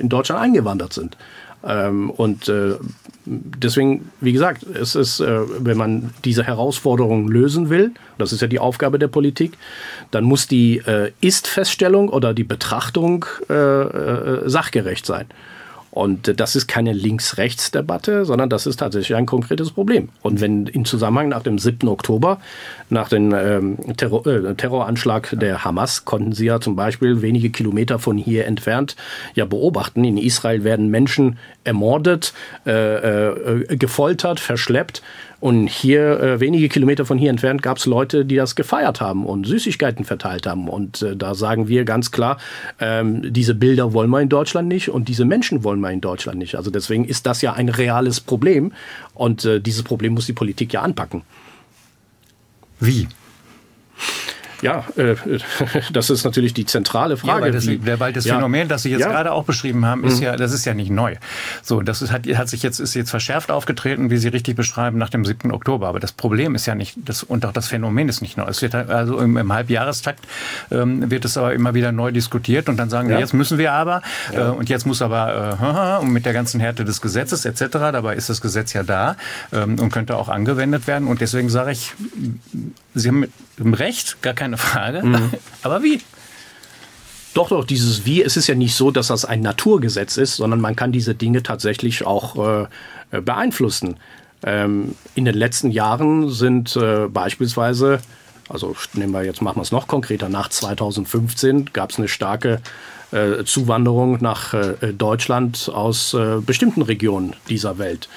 [0.00, 1.16] in Deutschland eingewandert sind.
[1.66, 2.74] Ähm, und äh,
[3.24, 8.46] deswegen, wie gesagt, es ist, äh, wenn man diese Herausforderung lösen will, das ist ja
[8.46, 9.58] die Aufgabe der Politik,
[10.10, 15.26] dann muss die äh, Ist-Feststellung oder die Betrachtung sachgerecht sein.
[15.96, 20.10] Und das ist keine Links-Rechts-Debatte, sondern das ist tatsächlich ein konkretes Problem.
[20.20, 21.88] Und wenn im Zusammenhang nach dem 7.
[21.88, 22.38] Oktober,
[22.90, 27.98] nach dem ähm, Terror, äh, Terroranschlag der Hamas, konnten Sie ja zum Beispiel wenige Kilometer
[27.98, 28.94] von hier entfernt
[29.34, 30.04] ja beobachten.
[30.04, 32.34] In Israel werden Menschen ermordet,
[32.66, 35.00] äh, äh, gefoltert, verschleppt.
[35.46, 39.24] Und hier, äh, wenige Kilometer von hier entfernt, gab es Leute, die das gefeiert haben
[39.24, 40.68] und Süßigkeiten verteilt haben.
[40.68, 42.38] Und äh, da sagen wir ganz klar,
[42.80, 46.40] ähm, diese Bilder wollen wir in Deutschland nicht und diese Menschen wollen wir in Deutschland
[46.40, 46.56] nicht.
[46.56, 48.72] Also deswegen ist das ja ein reales Problem.
[49.14, 51.22] Und äh, dieses Problem muss die Politik ja anpacken.
[52.80, 53.06] Wie?
[54.62, 55.16] Ja, äh,
[55.92, 57.38] das ist natürlich die zentrale Frage.
[57.38, 58.34] Ja, weil das, wie, weil das ja.
[58.34, 59.08] Phänomen, das Sie jetzt ja.
[59.08, 60.24] gerade auch beschrieben haben, ist mhm.
[60.24, 61.16] ja, das ist ja nicht neu.
[61.62, 64.98] So, das ist, hat, hat sich jetzt, ist jetzt verschärft aufgetreten, wie Sie richtig beschreiben,
[64.98, 65.52] nach dem 7.
[65.52, 65.88] Oktober.
[65.88, 68.46] Aber das Problem ist ja nicht, das, und auch das Phänomen ist nicht neu.
[68.46, 70.26] Es wird also im, im Halbjahrestakt
[70.70, 73.72] ähm, wird es aber immer wieder neu diskutiert und dann sagen wir, jetzt müssen wir
[73.72, 77.66] aber äh, und jetzt muss aber äh, und mit der ganzen Härte des Gesetzes etc.
[77.72, 79.16] Dabei ist das Gesetz ja da
[79.52, 81.08] ähm, und könnte auch angewendet werden.
[81.08, 81.92] Und deswegen sage ich,
[82.96, 83.26] Sie haben
[83.74, 85.02] Recht, gar keine Frage.
[85.04, 85.30] Mhm.
[85.62, 86.00] Aber wie?
[87.34, 90.58] Doch, doch, dieses Wie, es ist ja nicht so, dass das ein Naturgesetz ist, sondern
[90.60, 92.66] man kann diese Dinge tatsächlich auch
[93.10, 93.98] äh, beeinflussen.
[94.42, 98.00] Ähm, in den letzten Jahren sind äh, beispielsweise,
[98.48, 102.62] also nehmen wir jetzt, machen wir es noch konkreter, nach 2015 gab es eine starke
[103.12, 108.08] äh, Zuwanderung nach äh, Deutschland aus äh, bestimmten Regionen dieser Welt.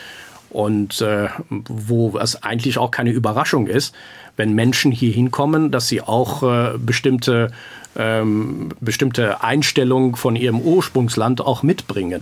[0.50, 3.94] Und äh, wo es eigentlich auch keine Überraschung ist,
[4.39, 7.52] wenn Menschen hier hinkommen, dass sie auch äh, bestimmte,
[7.97, 12.21] ähm, bestimmte Einstellungen von ihrem Ursprungsland auch mitbringen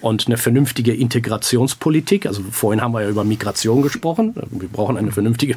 [0.00, 2.26] und eine vernünftige Integrationspolitik.
[2.26, 4.34] Also vorhin haben wir ja über Migration gesprochen.
[4.50, 5.54] Wir brauchen eine vernünftige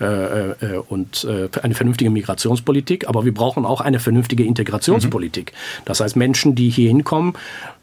[0.00, 0.04] äh,
[0.50, 5.52] äh, und äh, eine vernünftige Migrationspolitik, aber wir brauchen auch eine vernünftige Integrationspolitik.
[5.52, 5.82] Mhm.
[5.84, 7.34] Das heißt, Menschen, die hier hinkommen,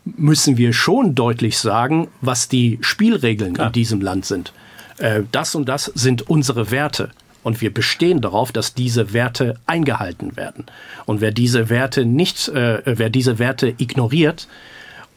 [0.03, 3.67] müssen wir schon deutlich sagen, was die Spielregeln Klar.
[3.67, 4.51] in diesem Land sind.
[4.97, 7.12] Äh, das und das sind unsere Werte.
[7.43, 10.65] Und wir bestehen darauf, dass diese Werte eingehalten werden.
[11.06, 14.47] Und wer diese Werte nicht, äh, wer diese Werte ignoriert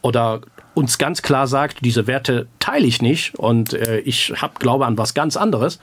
[0.01, 0.41] oder
[0.73, 4.97] uns ganz klar sagt, diese Werte teile ich nicht und äh, ich hab Glaube an
[4.97, 5.79] was ganz anderes.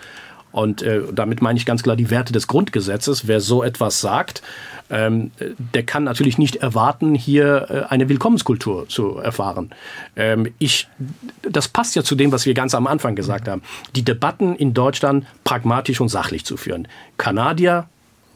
[0.52, 3.26] Und äh, damit meine ich ganz klar die Werte des Grundgesetzes.
[3.26, 4.42] Wer so etwas sagt,
[4.90, 5.30] ähm,
[5.74, 9.70] der kann natürlich nicht erwarten, hier äh, eine Willkommenskultur zu erfahren.
[10.16, 10.88] Ähm, ich,
[11.42, 13.62] das passt ja zu dem, was wir ganz am Anfang gesagt haben.
[13.96, 16.86] Die Debatten in Deutschland pragmatisch und sachlich zu führen.
[17.16, 17.88] Kanadier,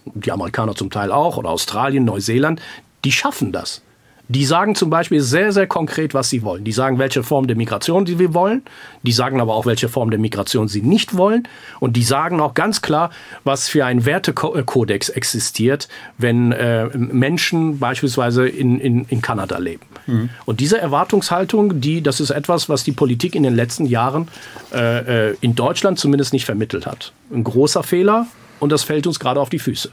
[0.07, 2.63] die Amerikaner zum Teil auch, oder Australien, Neuseeland,
[3.05, 3.83] die schaffen das.
[4.29, 6.65] Die sagen zum Beispiel sehr, sehr konkret, was sie wollen.
[6.65, 8.63] Die sagen, welche Form der Migration sie wollen.
[9.03, 11.47] Die sagen aber auch, welche Form der Migration sie nicht wollen.
[11.79, 13.11] Und die sagen auch ganz klar,
[13.45, 19.87] was für ein Wertekodex existiert, wenn äh, Menschen beispielsweise in, in, in Kanada leben.
[20.07, 20.31] Mhm.
[20.45, 24.29] Und diese Erwartungshaltung, die, das ist etwas, was die Politik in den letzten Jahren
[24.73, 27.13] äh, äh in Deutschland zumindest nicht vermittelt hat.
[27.33, 28.27] Ein großer Fehler
[28.59, 29.91] und das fällt uns gerade auf die Füße.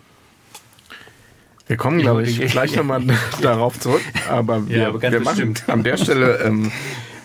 [1.68, 3.04] Wir kommen, glaube ich, gleich nochmal
[3.42, 4.02] darauf zurück.
[4.30, 6.72] Aber wir, ja, wir machen an der Stelle ähm,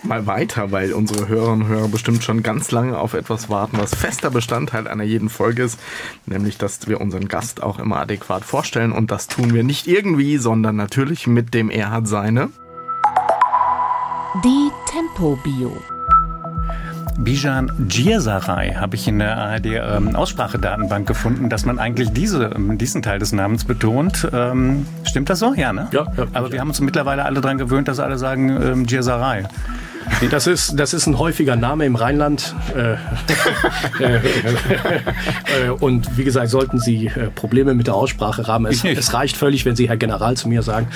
[0.03, 3.93] mal weiter, weil unsere Hörerinnen und Hörer bestimmt schon ganz lange auf etwas warten, was
[3.93, 5.79] fester Bestandteil einer jeden Folge ist,
[6.25, 8.91] nämlich, dass wir unseren Gast auch immer adäquat vorstellen.
[8.91, 12.49] Und das tun wir nicht irgendwie, sondern natürlich mit dem Er hat seine.
[14.43, 15.98] Die Tempo-Bio.
[17.19, 22.77] Bijan Djirsaray habe ich in der ARD ähm, Aussprachedatenbank gefunden, dass man eigentlich diese, ähm,
[22.77, 24.25] diesen Teil des Namens betont.
[24.31, 25.53] Ähm, stimmt das so?
[25.53, 25.89] Ja, ne?
[25.91, 26.07] Ja.
[26.15, 29.43] ja Aber wir haben uns mittlerweile alle daran gewöhnt, dass alle sagen ähm, Djirsaray.
[30.31, 32.53] Das ist, das ist ein häufiger Name im Rheinland.
[32.75, 32.93] Äh,
[34.03, 39.37] äh, äh, und wie gesagt, sollten Sie Probleme mit der Aussprache haben, es, es, reicht
[39.37, 40.87] völlig, wenn Sie Herr General zu mir sagen.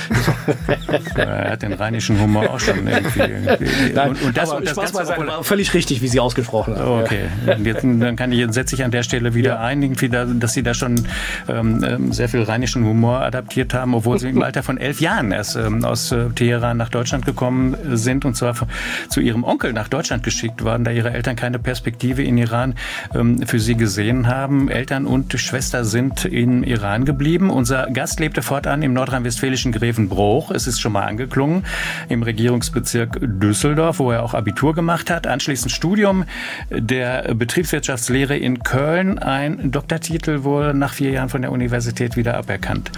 [1.15, 3.93] er hat den rheinischen Humor auch schon irgendwie.
[3.93, 6.87] Nein, und, und das, das Spaß mal war völlig richtig, wie Sie ausgesprochen haben.
[6.87, 7.23] Oh, okay,
[7.63, 9.59] jetzt, dann kann ich, setze ich an der Stelle wieder ja.
[9.59, 9.95] ein,
[10.39, 11.07] dass Sie da schon
[11.47, 15.31] ähm, ähm, sehr viel rheinischen Humor adaptiert haben, obwohl Sie im Alter von elf Jahren
[15.31, 18.53] erst ähm, aus Teheran nach Deutschland gekommen sind und zwar
[19.09, 22.75] zu ihrem Onkel nach Deutschland geschickt worden, da ihre Eltern keine Perspektive in Iran
[23.13, 24.69] ähm, für sie gesehen haben.
[24.69, 27.49] Eltern und Schwester sind in Iran geblieben.
[27.49, 30.51] Unser Gast lebte fortan im nordrhein-westfälischen Grevenbruch.
[30.51, 31.65] Es ist schon mal angeklungen
[32.09, 35.27] im Regierungsbezirk Düsseldorf, wo er auch Abitur gemacht hat.
[35.27, 36.25] Anschließend Studium
[36.69, 39.19] der Betriebswirtschaftslehre in Köln.
[39.19, 42.91] Ein Doktortitel wurde nach vier Jahren von der Universität wieder aberkannt.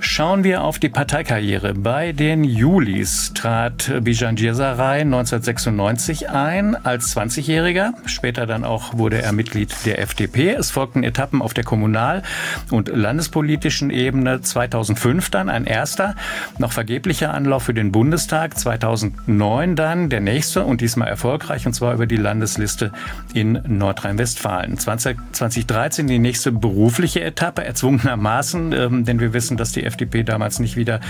[0.00, 1.74] Schauen wir auf die Parteikarriere.
[1.74, 7.92] Bei den Julis trat Bijan Djesaray 1996 ein als 20-Jähriger.
[8.06, 10.52] Später dann auch wurde er Mitglied der FDP.
[10.52, 12.22] Es folgten Etappen auf der kommunal-
[12.70, 14.40] und landespolitischen Ebene.
[14.40, 16.14] 2005 dann ein erster,
[16.58, 18.58] noch vergeblicher Anlauf für den Bundestag.
[18.58, 22.92] 2009 dann der nächste und diesmal erfolgreich und zwar über die Landesliste
[23.34, 24.78] in Nordrhein-Westfalen.
[24.78, 30.76] 2013 die nächste berufliche Etappe, erzwungenermaßen, ähm, denn wir wissen, dass die FDP damals nicht
[30.76, 31.00] wieder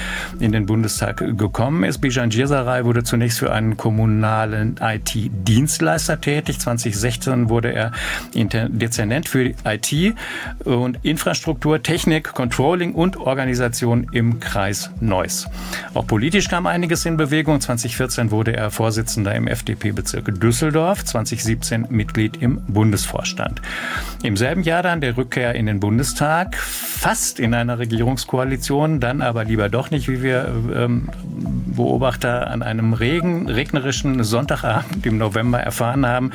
[0.40, 1.98] in den Bundestag gekommen ist.
[1.98, 3.76] Bijan Djesaray wurde zunächst für einen
[4.08, 6.58] kommunalen IT-Dienstleister tätig.
[6.60, 7.92] 2016 wurde er
[8.32, 10.14] Dezernent für IT
[10.64, 15.46] und Infrastruktur, Technik, Controlling und Organisation im Kreis Neuss.
[15.92, 17.60] Auch politisch kam einiges in Bewegung.
[17.60, 23.60] 2014 wurde er Vorsitzender im FDP-Bezirk Düsseldorf, 2017 Mitglied im Bundesvorstand.
[24.22, 29.44] Im selben Jahr dann der Rückkehr in den Bundestag, fast in einer Regierungskoalition, dann aber
[29.44, 31.10] lieber doch nicht, wie wir ähm,
[31.76, 36.32] Beobachter an einem Regen, regnerischen Sonntagabend im November erfahren haben.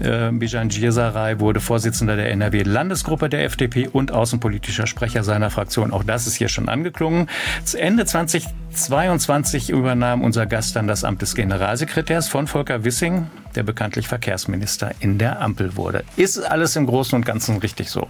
[0.00, 5.92] Äh, Bijan Djirsaray wurde Vorsitzender der NRW-Landesgruppe der FDP und außenpolitischer Sprecher seiner Fraktion.
[5.92, 7.28] Auch das ist hier schon angeklungen.
[7.74, 14.08] Ende 2022 übernahm unser Gast dann das Amt des Generalsekretärs von Volker Wissing, der bekanntlich
[14.08, 16.04] Verkehrsminister in der Ampel wurde.
[16.16, 18.08] Ist alles im Großen und Ganzen richtig so?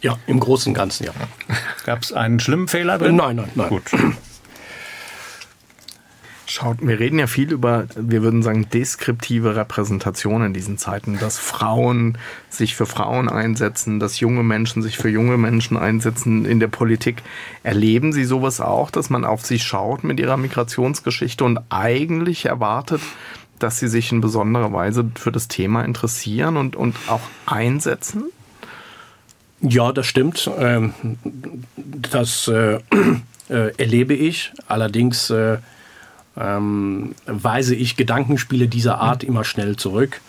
[0.00, 1.12] Ja, im Großen und Ganzen, ja.
[1.86, 3.16] Gab es einen schlimmen Fehler drin?
[3.16, 3.68] Nein, nein, nein.
[3.68, 3.84] Gut.
[6.54, 11.36] Schaut, wir reden ja viel über, wir würden sagen, deskriptive Repräsentation in diesen Zeiten, dass
[11.36, 12.16] Frauen
[12.48, 17.24] sich für Frauen einsetzen, dass junge Menschen sich für junge Menschen einsetzen in der Politik.
[17.64, 23.00] Erleben Sie sowas auch, dass man auf sie schaut mit ihrer Migrationsgeschichte und eigentlich erwartet,
[23.58, 28.30] dass sie sich in besonderer Weise für das Thema interessieren und, und auch einsetzen?
[29.60, 30.48] Ja, das stimmt.
[30.56, 30.94] Ähm,
[31.74, 32.78] das äh,
[33.48, 34.52] äh, erlebe ich.
[34.68, 35.58] Allerdings äh,
[36.38, 40.20] ähm, weise ich Gedankenspiele dieser Art immer schnell zurück.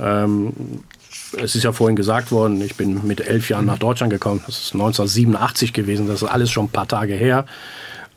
[0.00, 0.52] Ähm,
[1.42, 4.42] es ist ja vorhin gesagt worden, ich bin mit elf Jahren nach Deutschland gekommen.
[4.46, 6.06] Das ist 1987 gewesen.
[6.08, 7.44] Das ist alles schon ein paar Tage her.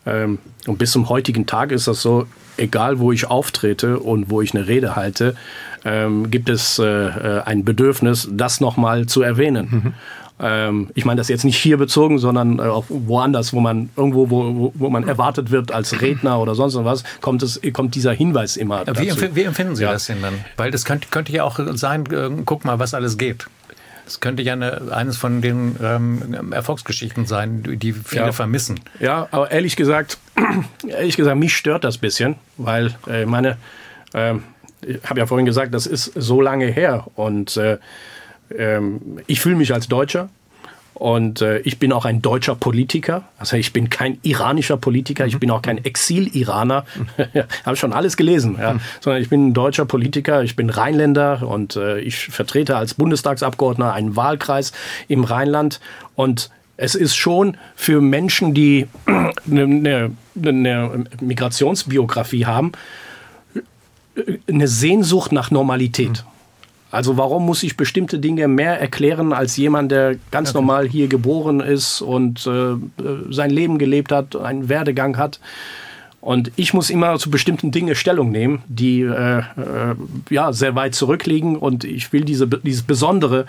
[0.06, 4.42] Ähm, und bis zum heutigen Tag ist das so, egal wo ich auftrete und wo
[4.42, 5.36] ich eine Rede halte,
[5.84, 9.68] ähm, gibt es äh, äh ein Bedürfnis, das nochmal zu erwähnen.
[9.72, 9.94] Mhm.
[10.42, 14.30] Ähm, ich meine das jetzt nicht hier bezogen, sondern äh, auch woanders, wo man irgendwo,
[14.30, 18.58] wo, wo man erwartet wird als Redner oder sonst was, kommt, es, kommt dieser Hinweis
[18.58, 18.84] immer.
[18.84, 19.02] Dazu.
[19.02, 19.92] Wie, wie empfinden Sie ja.
[19.92, 20.34] das denn dann?
[20.58, 23.48] Weil das könnte, könnte ja auch sein, äh, guck mal, was alles geht.
[24.06, 28.32] Das könnte ja eine, eines von den ähm, Erfolgsgeschichten sein, die viele ja.
[28.32, 28.80] vermissen.
[29.00, 30.18] Ja, aber ehrlich gesagt,
[30.88, 33.58] ehrlich gesagt, mich stört das ein bisschen, weil äh, meine,
[34.14, 34.34] äh,
[34.82, 37.78] ich habe ja vorhin gesagt, das ist so lange her und äh,
[39.28, 40.30] ich fühle mich als Deutscher
[41.02, 43.24] Und äh, ich bin auch ein deutscher Politiker.
[43.40, 46.86] Also ich bin kein iranischer Politiker, ich bin auch kein Exil-Iraner.
[47.66, 48.58] Habe schon alles gelesen.
[48.60, 48.76] Ja.
[49.00, 53.94] Sondern ich bin ein deutscher Politiker, ich bin Rheinländer und äh, ich vertrete als Bundestagsabgeordneter
[53.94, 54.74] einen Wahlkreis
[55.08, 55.80] im Rheinland.
[56.16, 60.12] Und es ist schon für Menschen, die eine,
[60.46, 62.74] eine Migrationsbiografie haben,
[64.48, 66.26] eine Sehnsucht nach Normalität.
[66.92, 70.58] Also warum muss ich bestimmte Dinge mehr erklären als jemand, der ganz okay.
[70.58, 72.76] normal hier geboren ist und äh,
[73.30, 75.40] sein Leben gelebt hat, einen Werdegang hat?
[76.22, 79.44] Und ich muss immer zu bestimmten Dingen Stellung nehmen, die äh, äh,
[80.30, 81.56] ja sehr weit zurückliegen.
[81.56, 83.48] Und ich will diese, dieses Besondere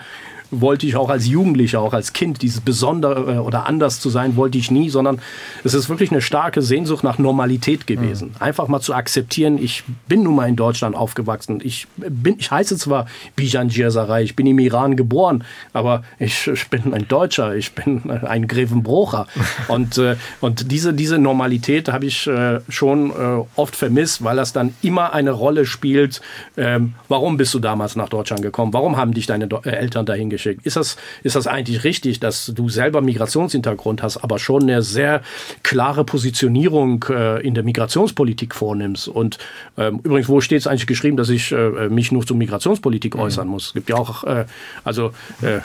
[0.61, 4.35] wollte ich auch als Jugendlicher, auch als Kind, dieses Besondere äh, oder anders zu sein,
[4.35, 5.19] wollte ich nie, sondern
[5.63, 8.29] es ist wirklich eine starke Sehnsucht nach Normalität gewesen.
[8.29, 8.41] Mhm.
[8.41, 11.61] Einfach mal zu akzeptieren, ich bin nun mal in Deutschland aufgewachsen.
[11.63, 16.69] Ich bin, ich heiße zwar Bijan Djerzarei, ich bin im Iran geboren, aber ich, ich
[16.69, 19.27] bin ein Deutscher, ich bin ein Grevenbrocher.
[19.67, 24.53] und, äh, und diese, diese Normalität habe ich äh, schon äh, oft vermisst, weil das
[24.53, 26.21] dann immer eine Rolle spielt.
[26.57, 28.73] Ähm, warum bist du damals nach Deutschland gekommen?
[28.73, 30.42] Warum haben dich deine Do äh, Eltern dahin geschickt?
[30.43, 30.65] Geschickt.
[30.65, 35.21] Ist das, ist das eigentlich richtig, dass du selber Migrationshintergrund hast, aber schon eine sehr
[35.63, 39.07] klare Positionierung äh, in der Migrationspolitik vornimmst?
[39.07, 39.37] Und
[39.77, 43.21] ähm, übrigens, wo steht es eigentlich geschrieben, dass ich äh, mich nur zur Migrationspolitik mhm.
[43.21, 43.67] äußern muss?
[43.67, 44.45] Es gibt ja auch äh,
[44.83, 45.59] also äh,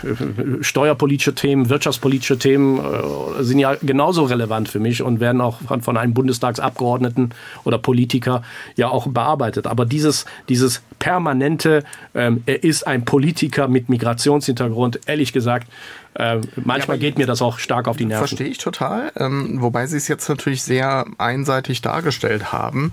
[0.60, 5.82] steuerpolitische Themen, wirtschaftspolitische Themen äh, sind ja genauso relevant für mich und werden auch von,
[5.82, 8.42] von einem Bundestagsabgeordneten oder Politiker
[8.76, 9.66] ja auch bearbeitet.
[9.66, 15.68] Aber dieses, dieses permanente, ähm, er ist ein Politiker mit Migrationshintergrund, Hintergrund, ehrlich gesagt,
[16.14, 18.26] äh, manchmal ja, geht mir das auch stark auf die Nerven.
[18.26, 19.12] Verstehe ich total.
[19.16, 22.92] Ähm, wobei Sie es jetzt natürlich sehr einseitig dargestellt haben.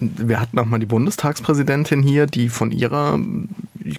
[0.00, 3.20] Wir hatten auch mal die Bundestagspräsidentin hier, die von ihrer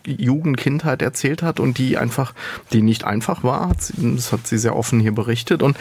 [0.06, 2.34] Jugend, Kindheit erzählt hat und die einfach,
[2.74, 3.72] die nicht einfach war.
[3.98, 5.64] Das hat sie sehr offen hier berichtet.
[5.64, 5.78] Und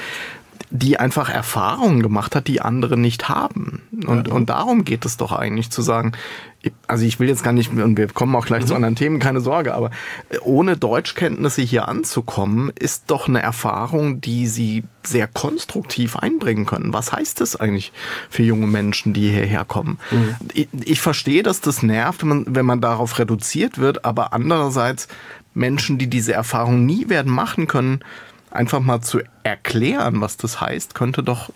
[0.70, 3.82] die einfach Erfahrungen gemacht hat, die andere nicht haben.
[4.06, 4.34] Und, ja.
[4.34, 6.12] und darum geht es doch eigentlich zu sagen,
[6.86, 8.66] also ich will jetzt gar nicht, und wir kommen auch gleich mhm.
[8.68, 9.90] zu anderen Themen, keine Sorge, aber
[10.42, 16.92] ohne Deutschkenntnisse hier anzukommen, ist doch eine Erfahrung, die sie sehr konstruktiv einbringen können.
[16.92, 17.92] Was heißt das eigentlich
[18.30, 19.98] für junge Menschen, die hierher kommen?
[20.10, 20.36] Mhm.
[20.54, 25.08] Ich, ich verstehe, dass das nervt, wenn man, wenn man darauf reduziert wird, aber andererseits
[25.54, 28.00] Menschen, die diese Erfahrung nie werden machen können,
[28.50, 31.50] einfach mal zu erklären, was das heißt, könnte doch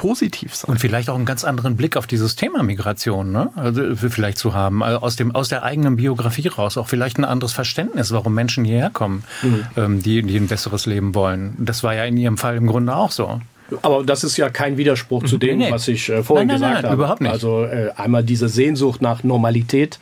[0.00, 0.70] positiv sein.
[0.70, 3.50] Und vielleicht auch einen ganz anderen Blick auf dieses Thema Migration, ne?
[3.54, 7.26] Also vielleicht zu haben, also aus dem aus der eigenen Biografie raus, auch vielleicht ein
[7.26, 9.66] anderes Verständnis, warum Menschen hierher kommen, mhm.
[9.76, 11.54] ähm, die, die ein besseres Leben wollen.
[11.58, 13.42] Das war ja in Ihrem Fall im Grunde auch so.
[13.82, 15.70] Aber das ist ja kein Widerspruch zu dem, nee.
[15.70, 17.02] was ich äh, vorhin nein, nein, gesagt nein, habe.
[17.02, 17.32] Überhaupt nicht.
[17.32, 19.98] Also äh, einmal diese Sehnsucht nach Normalität,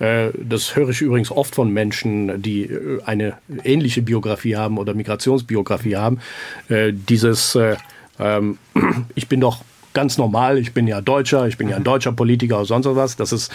[0.00, 4.92] äh, das höre ich übrigens oft von Menschen, die äh, eine ähnliche Biografie haben oder
[4.92, 6.18] Migrationsbiografie haben.
[6.68, 7.56] Äh, dieses,
[8.18, 8.58] ähm,
[9.14, 9.62] ich bin doch
[9.96, 13.16] ganz normal, ich bin ja Deutscher, ich bin ja ein deutscher Politiker oder sonst was.
[13.16, 13.50] Das ist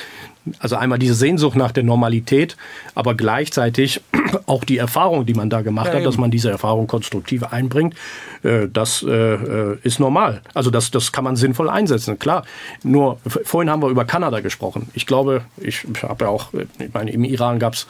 [0.58, 2.58] also einmal diese Sehnsucht nach der Normalität,
[2.96, 4.02] aber gleichzeitig
[4.48, 7.94] auch die Erfahrung, die man da gemacht ja, hat, dass man diese Erfahrung konstruktiv einbringt,
[8.42, 10.42] äh, das äh, ist normal.
[10.56, 12.44] Also das, das kann man sinnvoll einsetzen, klar.
[12.82, 14.88] Nur vorhin haben wir über Kanada gesprochen.
[14.96, 17.86] Ich glaube, ich habe ja auch, ich meine, im Iran gab es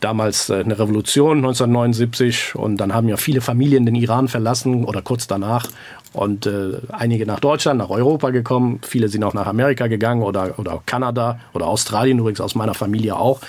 [0.00, 5.02] damals äh, eine Revolution 1979 und dann haben ja viele Familien den Iran verlassen oder
[5.02, 5.66] kurz danach
[6.12, 10.58] und äh, einige nach Deutschland, nach Europa gekommen, viele sind auch nach Amerika gegangen oder,
[10.58, 13.40] oder Kanada oder Australien übrigens aus meiner Familie auch.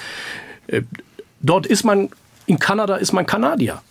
[0.67, 0.81] Äh,
[1.41, 2.09] dort ist man,
[2.45, 3.81] in Kanada ist man Kanadier.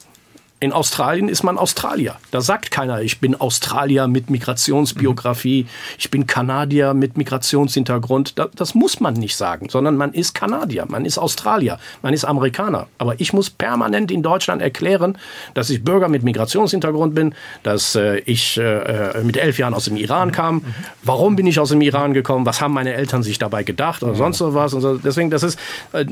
[0.61, 2.17] In Australien ist man Australier.
[2.33, 5.69] Da sagt keiner, ich bin Australier mit Migrationsbiografie, mhm.
[5.99, 8.39] ich bin Kanadier mit Migrationshintergrund.
[8.41, 12.25] Das, das muss man nicht sagen, sondern man ist Kanadier, man ist Australier, man ist
[12.25, 12.89] Amerikaner.
[12.99, 15.17] Aber ich muss permanent in Deutschland erklären,
[15.55, 19.97] dass ich Bürger mit Migrationshintergrund bin, dass äh, ich äh, mit elf Jahren aus dem
[19.97, 20.57] Iran kam.
[20.57, 20.65] Mhm.
[21.05, 22.47] Warum bin ich aus dem Iran gekommen?
[22.47, 24.75] Was haben meine Eltern sich dabei gedacht oder sonst so was?
[24.75, 24.99] Und so.
[24.99, 25.57] Deswegen, das ist
[25.93, 26.05] äh,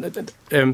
[0.51, 0.73] äh,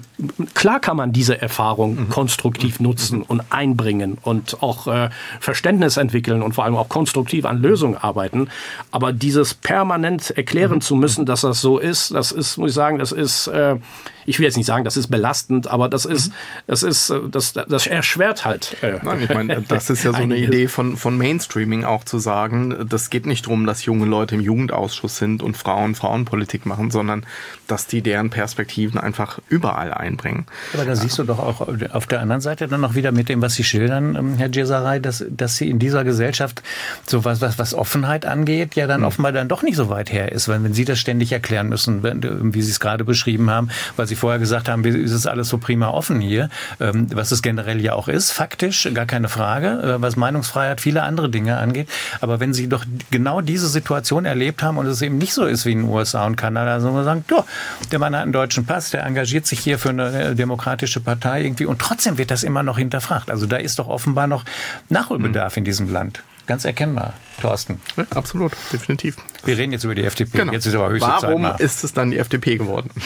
[0.53, 2.09] klar kann man diese Erfahrung mhm.
[2.11, 7.63] konstruktiv nutzen und einbringen und auch äh, Verständnis entwickeln und vor allem auch konstruktiv an
[7.63, 8.49] Lösungen arbeiten.
[8.91, 10.81] Aber dieses permanent erklären mhm.
[10.81, 13.77] zu müssen, dass das so ist, das ist, muss ich sagen, das ist äh,
[14.27, 16.35] ich will jetzt nicht sagen, das ist belastend, aber das ist, mhm.
[16.67, 18.77] das ist, äh, das, das erschwert halt.
[18.83, 22.19] Äh, Nein, ich meine, das ist ja so eine Idee von, von Mainstreaming auch zu
[22.19, 26.91] sagen, das geht nicht darum, dass junge Leute im Jugendausschuss sind und Frauen Frauenpolitik machen,
[26.91, 27.25] sondern
[27.67, 30.47] dass die deren Perspektiven einfach überall einbringen.
[30.75, 33.43] Aber da siehst du doch auch auf der anderen Seite dann noch wieder mit dem,
[33.43, 36.63] was Sie schildern, ähm, Herr Jesaray, dass, dass Sie in dieser Gesellschaft
[37.07, 39.07] so was, was, was Offenheit angeht, ja dann mhm.
[39.07, 42.03] offenbar dann doch nicht so weit her ist, weil wenn Sie das ständig erklären müssen,
[42.03, 45.49] wie Sie es gerade beschrieben haben, weil Sie Sie vorher gesagt haben, ist es alles
[45.49, 49.69] so prima offen hier, ähm, was es generell ja auch ist, faktisch, gar keine Frage,
[49.69, 51.89] äh, was Meinungsfreiheit, viele andere Dinge angeht.
[52.21, 55.65] Aber wenn Sie doch genau diese Situation erlebt haben und es eben nicht so ist
[55.65, 57.43] wie in den USA und Kanada, sondern man sagen, du,
[57.91, 61.43] der Mann hat einen deutschen Pass, der engagiert sich hier für eine äh, demokratische Partei
[61.43, 63.31] irgendwie und trotzdem wird das immer noch hinterfragt.
[63.31, 64.45] Also da ist doch offenbar noch
[64.91, 65.61] Nachholbedarf mhm.
[65.61, 66.23] in diesem Land.
[66.47, 67.81] Ganz erkennbar, Thorsten.
[67.97, 69.17] Ja, absolut, definitiv.
[69.45, 70.37] Wir reden jetzt über die FDP.
[70.37, 70.53] Genau.
[70.53, 72.91] Jetzt ist aber höchste Warum Zeit ist es dann die FDP geworden?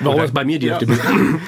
[0.00, 0.74] Warum ist bei mir die ja.
[0.74, 0.98] FDP?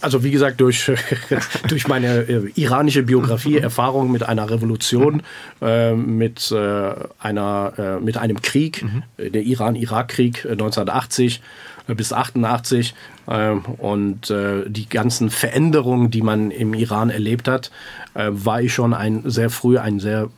[0.00, 0.92] Also wie gesagt, durch,
[1.68, 5.22] durch meine äh, iranische Biografie, Erfahrung mit einer Revolution,
[5.60, 9.02] äh, mit, äh, einer, äh, mit einem Krieg, mhm.
[9.18, 11.42] der Iran-Irak-Krieg 1980
[11.88, 12.94] äh, bis 88
[13.28, 17.70] ähm, und äh, die ganzen Veränderungen, die man im Iran erlebt hat,
[18.14, 20.28] war ich schon ein sehr früh ein sehr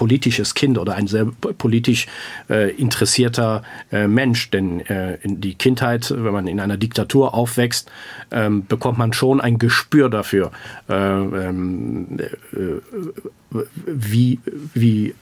[0.00, 2.06] politisches Kind oder ein sehr politisch
[2.48, 4.48] äh, interessierter äh, Mensch.
[4.48, 7.90] Denn äh, in die Kindheit, wenn man in einer Diktatur aufwächst,
[8.30, 10.52] ähm, bekommt man schon ein Gespür dafür,
[10.88, 14.38] äh, ähm, äh, wie,
[14.72, 15.14] wie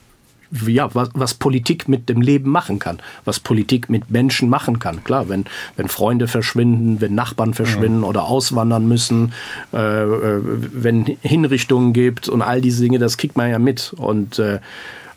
[0.67, 5.05] ja, was, was Politik mit dem Leben machen kann, was Politik mit Menschen machen kann.
[5.05, 5.45] Klar, wenn,
[5.77, 8.09] wenn Freunde verschwinden, wenn Nachbarn verschwinden ja.
[8.09, 9.33] oder auswandern müssen,
[9.73, 13.93] äh, äh, wenn Hinrichtungen gibt und all diese Dinge, das kriegt man ja mit.
[13.97, 14.61] Und äh,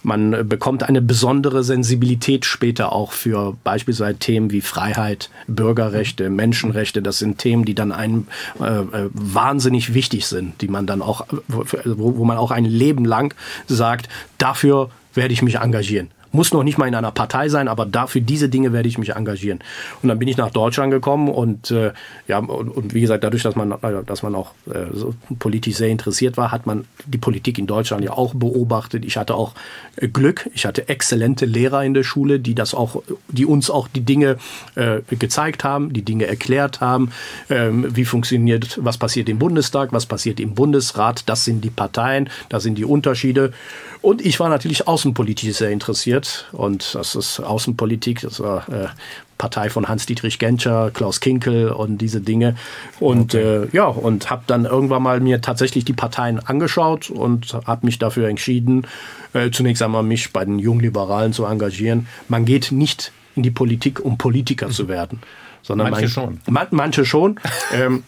[0.04, 7.02] man bekommt eine besondere Sensibilität später auch für beispielsweise Themen wie Freiheit, Bürgerrechte, Menschenrechte.
[7.02, 8.28] Das sind Themen, die dann einem
[8.60, 13.06] äh, äh wahnsinnig wichtig sind, die man dann auch, wo, wo man auch ein Leben
[13.06, 13.36] lang
[13.68, 16.10] sagt, dafür werde ich mich engagieren.
[16.32, 19.16] Muss noch nicht mal in einer Partei sein, aber dafür diese Dinge werde ich mich
[19.16, 19.60] engagieren.
[20.02, 21.92] Und dann bin ich nach Deutschland gekommen und äh,
[22.28, 25.76] ja und, und, wie gesagt, dadurch, dass man, äh, dass man auch äh, so politisch
[25.76, 29.06] sehr interessiert war, hat man die Politik in Deutschland ja auch beobachtet.
[29.06, 29.54] Ich hatte auch
[29.98, 30.50] äh, Glück.
[30.54, 34.38] Ich hatte exzellente Lehrer in der Schule, die das auch, die uns auch die Dinge
[34.76, 37.12] äh, gezeigt haben, die Dinge erklärt haben,
[37.50, 41.24] ähm, wie funktioniert, was passiert im Bundestag, was passiert im Bundesrat.
[41.28, 43.54] Das sind die Parteien, das sind die Unterschiede.
[44.02, 46.21] Und ich war natürlich außenpolitisch sehr interessiert.
[46.52, 48.88] Und das ist Außenpolitik, das war äh,
[49.38, 52.56] Partei von Hans-Dietrich Genscher, Klaus Kinkel und diese Dinge.
[53.00, 53.64] Und okay.
[53.64, 57.98] äh, ja, und habe dann irgendwann mal mir tatsächlich die Parteien angeschaut und habe mich
[57.98, 58.86] dafür entschieden,
[59.34, 62.08] äh, zunächst einmal mich bei den Jungliberalen zu engagieren.
[62.28, 65.22] Man geht nicht in die Politik, um Politiker zu werden.
[65.64, 66.42] Sondern manche man, schon.
[66.48, 67.40] Man, manche schon.
[67.74, 68.04] ähm,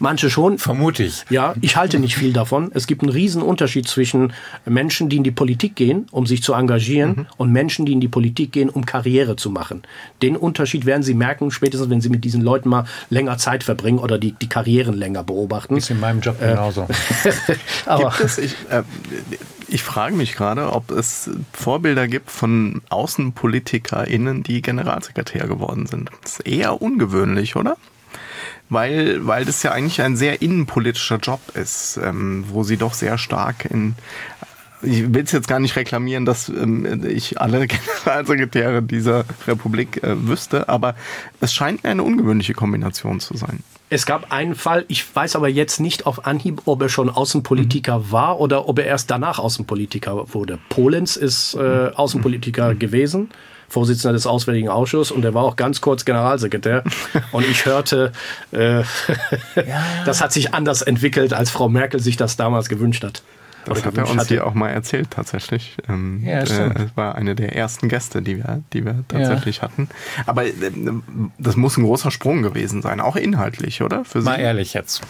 [0.00, 0.58] Manche schon.
[0.58, 1.24] Vermute ich.
[1.30, 2.70] Ja, ich halte nicht viel davon.
[2.74, 4.32] Es gibt einen riesen Unterschied zwischen
[4.64, 7.26] Menschen, die in die Politik gehen, um sich zu engagieren, mhm.
[7.36, 9.82] und Menschen, die in die Politik gehen, um Karriere zu machen.
[10.22, 13.98] Den Unterschied werden Sie merken, spätestens wenn Sie mit diesen Leuten mal länger Zeit verbringen
[13.98, 15.76] oder die, die Karrieren länger beobachten.
[15.76, 16.86] Ist in meinem Job äh, genauso.
[17.86, 18.82] Aber gibt es, ich, äh,
[19.68, 26.10] ich frage mich gerade, ob es Vorbilder gibt von AußenpolitikerInnen, die Generalsekretär geworden sind.
[26.22, 27.76] Das ist eher ungewöhnlich, oder?
[28.68, 33.18] Weil, weil das ja eigentlich ein sehr innenpolitischer Job ist, ähm, wo sie doch sehr
[33.18, 33.94] stark in
[34.86, 37.66] ich will es jetzt gar nicht reklamieren, dass ähm, ich alle
[38.04, 40.94] Generalsekretäre dieser Republik äh, wüsste, aber
[41.40, 43.60] es scheint mir eine ungewöhnliche Kombination zu sein.
[43.90, 47.98] Es gab einen Fall, ich weiß aber jetzt nicht auf Anhieb, ob er schon Außenpolitiker
[47.98, 48.12] mhm.
[48.12, 50.58] war oder ob er erst danach Außenpolitiker wurde.
[50.68, 52.78] Polens ist äh, Außenpolitiker mhm.
[52.78, 53.28] gewesen.
[53.74, 56.84] Vorsitzender des Auswärtigen Ausschusses und der war auch ganz kurz Generalsekretär.
[57.32, 58.12] Und ich hörte,
[58.52, 58.78] äh,
[59.56, 59.84] ja.
[60.06, 63.22] das hat sich anders entwickelt, als Frau Merkel sich das damals gewünscht hat.
[63.64, 64.28] Das hat er uns hatte.
[64.28, 65.76] hier auch mal erzählt, tatsächlich.
[65.88, 69.62] Ähm, ja, äh, war eine der ersten Gäste, die wir, die wir tatsächlich ja.
[69.62, 69.88] hatten.
[70.26, 70.52] Aber äh,
[71.38, 74.04] das muss ein großer Sprung gewesen sein, auch inhaltlich, oder?
[74.04, 75.02] Für mal ehrlich jetzt,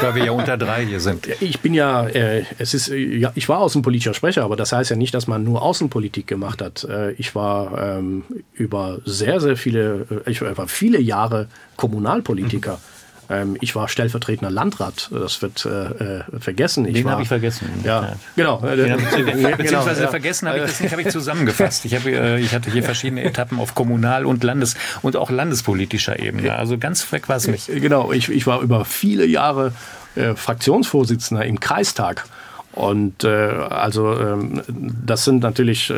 [0.00, 1.28] weil wir ja unter drei hier sind.
[1.40, 4.96] Ich bin ja, äh, es ist, ja, ich war außenpolitischer Sprecher, aber das heißt ja
[4.96, 6.84] nicht, dass man nur Außenpolitik gemacht hat.
[6.84, 12.74] Äh, ich war ähm, über sehr, sehr viele, äh, ich war viele Jahre Kommunalpolitiker.
[12.74, 12.91] Mhm.
[13.30, 15.08] Ähm, ich war stellvertretender Landrat.
[15.12, 16.86] Das wird äh, äh vergessen.
[16.86, 17.68] Ich Den habe ich vergessen.
[17.84, 18.58] Ja, genau.
[18.58, 21.84] Beziehungsweise genau, vergessen habe ich das nicht, habe ich zusammengefasst.
[21.84, 26.18] Ich, habe, äh, ich hatte hier verschiedene Etappen auf Kommunal- und Landes- und auch landespolitischer
[26.18, 26.54] Ebene.
[26.54, 27.68] Also ganz weg war es nicht.
[27.68, 29.72] Genau, ich, ich war über viele Jahre
[30.14, 32.24] äh, Fraktionsvorsitzender im Kreistag.
[32.72, 34.62] Und äh, also ähm,
[35.04, 35.94] das sind natürlich äh,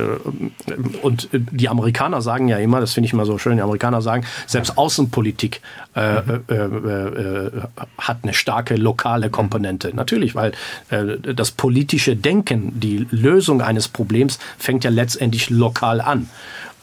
[1.02, 4.24] und die Amerikaner sagen ja immer, das finde ich immer so schön, die Amerikaner sagen,
[4.46, 5.60] selbst Außenpolitik
[5.94, 6.42] äh, mhm.
[6.48, 7.50] äh, äh,
[7.98, 9.94] hat eine starke lokale Komponente.
[9.94, 10.52] Natürlich, weil
[10.90, 16.28] äh, das politische Denken, die Lösung eines Problems fängt ja letztendlich lokal an.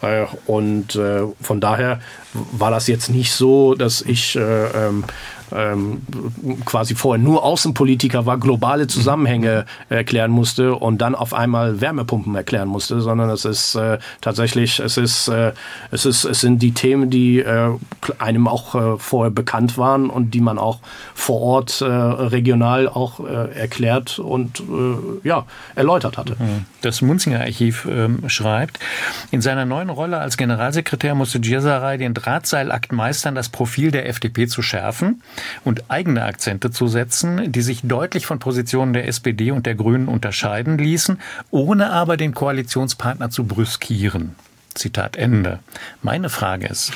[0.02, 2.00] Äh, und äh, von daher
[2.34, 4.42] war das jetzt nicht so, dass ich äh,
[5.56, 6.02] ähm,
[6.66, 12.68] quasi vorher nur Außenpolitiker war, globale Zusammenhänge erklären musste und dann auf einmal Wärmepumpen erklären
[12.68, 15.54] musste, sondern es ist äh, tatsächlich, es ist, äh,
[15.92, 17.70] es ist, es sind die Themen, die äh,
[18.20, 20.80] einem auch äh, vorher bekannt waren und die man auch
[21.14, 24.64] vor Ort äh, regional auch äh, erklärt und
[25.24, 25.46] ja
[25.76, 26.36] erläutert hatte.
[26.40, 26.66] Mhm.
[26.82, 28.80] Das Munzinger Archiv ähm, schreibt,
[29.32, 34.48] in seiner neuen Rolle als Generalsekretär musste Gierserei den Drahtseilakt meistern, das Profil der FDP
[34.48, 35.22] zu schärfen
[35.64, 40.08] und eigene Akzente zu setzen, die sich deutlich von Positionen der SPD und der Grünen
[40.08, 41.20] unterscheiden ließen,
[41.50, 44.36] ohne aber den Koalitionspartner zu brüskieren.
[44.74, 45.60] Zitat Ende.
[46.02, 46.94] Meine Frage ist,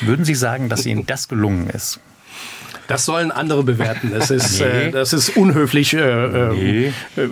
[0.00, 2.00] würden Sie sagen, dass Ihnen das gelungen ist?
[2.88, 4.10] Das sollen andere bewerten.
[4.12, 4.66] Das ist, nee.
[4.66, 5.94] äh, das ist unhöflich.
[5.94, 6.92] Äh, ähm, nee.
[7.16, 7.28] äh,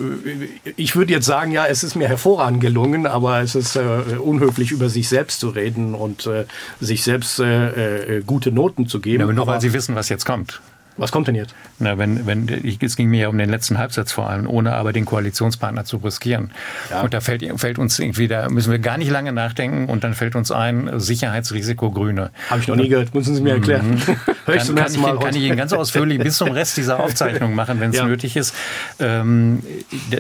[0.77, 3.81] ich würde jetzt sagen, ja, es ist mir hervorragend gelungen, aber es ist äh,
[4.19, 6.45] unhöflich, über sich selbst zu reden und äh,
[6.81, 9.21] sich selbst äh, gute Noten zu geben.
[9.21, 10.61] Ja, aber nur weil Sie wissen, was jetzt kommt.
[10.97, 11.55] Was kommt denn jetzt?
[11.79, 12.49] Na, wenn, wenn,
[12.81, 15.97] es ging mir ja um den letzten Halbsatz vor allem, ohne aber den Koalitionspartner zu
[15.97, 16.53] riskieren.
[16.91, 17.03] Ja.
[17.03, 20.15] Und da fällt, fällt uns irgendwie, da müssen wir gar nicht lange nachdenken und dann
[20.15, 22.31] fällt uns ein, Sicherheitsrisiko Grüne.
[22.49, 23.91] Habe ich noch nie gehört, müssen Sie mir erklären.
[23.91, 24.01] Mhm.
[24.45, 27.01] Hör ich kann, kann, ich, Mal kann ich Ihnen ganz ausführlich bis zum Rest dieser
[27.03, 28.07] Aufzeichnung machen, wenn es ja.
[28.07, 28.55] nötig ist.
[29.01, 29.63] Ähm,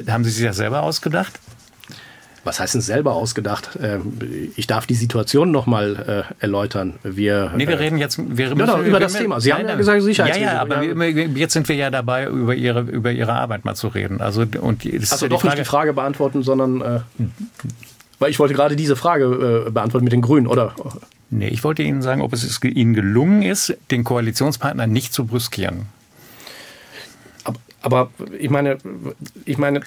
[0.08, 1.38] haben Sie sich das selber ausgedacht?
[2.44, 3.78] Was heißt denn selber ausgedacht?
[3.82, 6.94] Ähm, ich darf die Situation nochmal äh, erläutern.
[7.02, 9.40] Wir, nee, wir reden jetzt wir ja, doch, über das Thema.
[9.40, 10.50] Sie nein, haben ja gesagt Sicherheitsrisiko.
[10.50, 13.88] Ja, ja, aber jetzt sind wir ja dabei, über Ihre, über Ihre Arbeit mal zu
[13.88, 14.20] reden.
[14.20, 17.00] Also, und das also ja doch Frage, nicht die Frage beantworten, sondern äh,
[18.18, 20.74] weil ich wollte gerade diese Frage äh, beantworten mit den Grünen, oder?
[21.30, 25.86] Nee, ich wollte Ihnen sagen, ob es Ihnen gelungen ist, den Koalitionspartner nicht zu brüskieren.
[27.84, 28.78] Aber ich meine,
[29.44, 29.82] ich meine,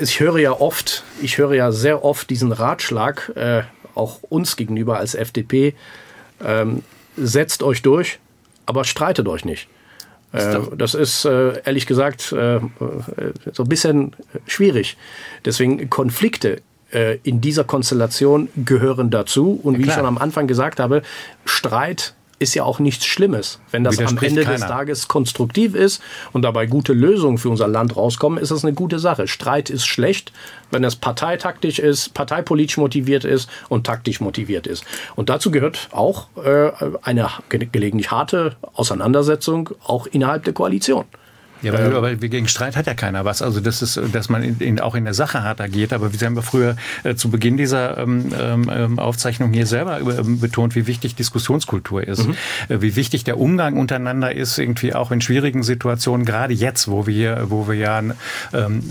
[0.00, 3.62] ich höre ja oft, ich höre ja sehr oft diesen Ratschlag, äh,
[3.94, 5.74] auch uns gegenüber als FDP,
[6.44, 6.82] ähm,
[7.16, 8.18] setzt euch durch,
[8.66, 9.68] aber streitet euch nicht.
[10.32, 12.58] Äh, das ist äh, ehrlich gesagt äh,
[13.52, 14.16] so ein bisschen
[14.48, 14.96] schwierig.
[15.44, 16.62] Deswegen Konflikte
[17.22, 19.60] in dieser Konstellation gehören dazu.
[19.62, 21.02] Und ja, wie ich schon am Anfang gesagt habe,
[21.44, 23.60] Streit ist ja auch nichts Schlimmes.
[23.70, 24.56] Wenn das am Ende keiner.
[24.56, 28.72] des Tages konstruktiv ist und dabei gute Lösungen für unser Land rauskommen, ist das eine
[28.72, 29.28] gute Sache.
[29.28, 30.32] Streit ist schlecht,
[30.70, 34.84] wenn es parteitaktisch ist, parteipolitisch motiviert ist und taktisch motiviert ist.
[35.16, 36.72] Und dazu gehört auch äh,
[37.02, 41.04] eine gelegentlich harte Auseinandersetzung auch innerhalb der Koalition.
[41.62, 43.42] Ja, aber, ähm, aber gegen Streit hat ja keiner was.
[43.42, 45.92] Also das ist, dass man in, in, auch in der Sache hart agiert.
[45.92, 50.40] Aber wie haben wir früher äh, zu Beginn dieser ähm, ähm, Aufzeichnung hier selber ähm,
[50.40, 52.34] betont, wie wichtig Diskussionskultur ist, mhm.
[52.68, 56.24] äh, wie wichtig der Umgang untereinander ist, irgendwie auch in schwierigen Situationen.
[56.26, 58.02] Gerade jetzt, wo wir, wo wir ja
[58.52, 58.82] ähm,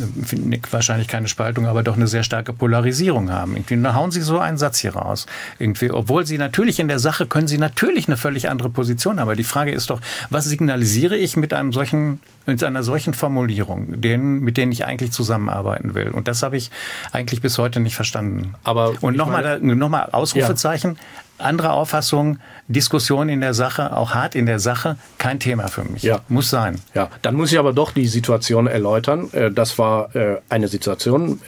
[0.72, 3.56] wahrscheinlich keine Spaltung, aber doch eine sehr starke Polarisierung haben.
[3.56, 5.26] Irgendwie da hauen Sie so einen Satz hier raus.
[5.58, 9.30] Irgendwie, obwohl Sie natürlich in der Sache können Sie natürlich eine völlig andere Position haben.
[9.30, 12.20] Aber die Frage ist doch, was signalisiere ich mit einem solchen
[12.50, 16.10] mit einer solchen Formulierung, denen, mit denen ich eigentlich zusammenarbeiten will.
[16.10, 16.72] Und das habe ich
[17.12, 18.56] eigentlich bis heute nicht verstanden.
[18.64, 20.96] Aber und nochmal noch mal Ausrufezeichen.
[20.96, 21.46] Ja.
[21.46, 26.04] Andere Auffassung, Diskussion in der Sache, auch hart in der Sache, kein Thema für mich.
[26.04, 26.20] Ja.
[26.28, 26.82] Muss sein.
[26.94, 29.30] Ja, dann muss ich aber doch die Situation erläutern.
[29.32, 31.40] Äh, das war äh, eine Situation,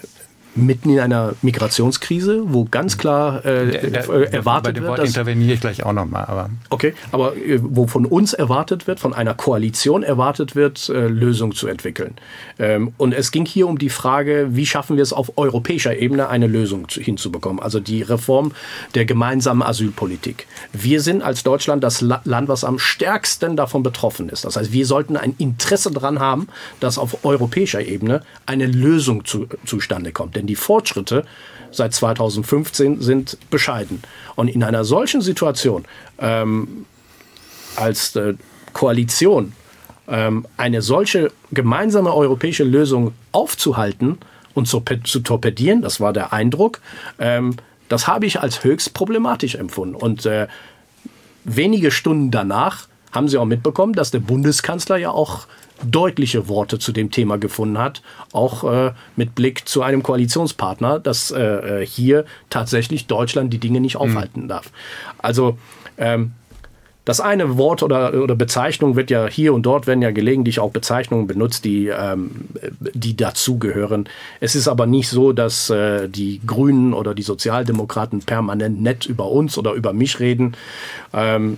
[0.55, 5.07] mitten in einer Migrationskrise, wo ganz klar äh, da, da, erwartet bei dem Wort wird,
[5.07, 6.25] interveniere ich gleich auch nochmal.
[6.25, 11.07] Aber okay, aber äh, wo von uns erwartet wird, von einer Koalition erwartet wird, äh,
[11.07, 12.15] Lösungen zu entwickeln.
[12.59, 16.27] Ähm, und es ging hier um die Frage, wie schaffen wir es auf europäischer Ebene
[16.27, 18.51] eine Lösung zu, hinzubekommen, also die Reform
[18.95, 20.47] der gemeinsamen Asylpolitik.
[20.73, 24.45] Wir sind als Deutschland das La Land, was am stärksten davon betroffen ist.
[24.45, 26.47] Das heißt, wir sollten ein Interesse daran haben,
[26.79, 31.23] dass auf europäischer Ebene eine Lösung zu, zustande kommt denn die Fortschritte
[31.71, 34.01] seit 2015 sind bescheiden.
[34.35, 35.85] Und in einer solchen Situation
[36.19, 36.85] ähm,
[37.75, 38.33] als äh,
[38.73, 39.53] Koalition
[40.07, 44.17] ähm, eine solche gemeinsame europäische Lösung aufzuhalten
[44.53, 46.81] und zu, zu torpedieren, das war der Eindruck,
[47.19, 47.55] ähm,
[47.87, 49.95] das habe ich als höchst problematisch empfunden.
[49.95, 50.47] Und äh,
[51.43, 55.47] wenige Stunden danach haben Sie auch mitbekommen, dass der Bundeskanzler ja auch
[55.83, 58.01] deutliche Worte zu dem Thema gefunden hat,
[58.33, 63.81] auch äh, mit Blick zu einem Koalitionspartner, dass äh, äh hier tatsächlich Deutschland die Dinge
[63.81, 64.01] nicht mhm.
[64.01, 64.47] aufhalten mhm.
[64.47, 64.71] darf.
[65.17, 65.57] Also
[65.97, 66.31] ähm,
[67.03, 70.69] das eine Wort oder, oder Bezeichnung wird ja hier und dort werden ja gelegentlich auch
[70.69, 72.31] Bezeichnungen benutzt, die, ähm,
[72.93, 74.07] die dazugehören.
[74.39, 79.27] Es ist aber nicht so, dass äh, die Grünen oder die Sozialdemokraten permanent nett über
[79.29, 80.55] uns oder über mich reden.
[81.11, 81.57] Ähm,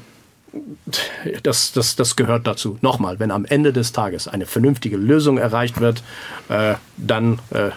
[1.41, 2.77] das, das, das gehört dazu.
[2.81, 6.03] Nochmal, wenn am Ende des Tages eine vernünftige Lösung erreicht wird,
[6.49, 7.71] äh, dann äh,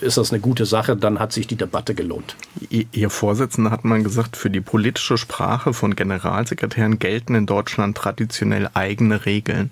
[0.00, 2.36] ist das eine gute Sache, dann hat sich die Debatte gelohnt.
[2.70, 8.70] Ihr Vorsitzender hat mal gesagt, für die politische Sprache von Generalsekretären gelten in Deutschland traditionell
[8.74, 9.70] eigene Regeln.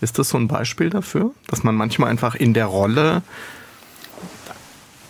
[0.00, 3.22] Ist das so ein Beispiel dafür, dass man manchmal einfach in der Rolle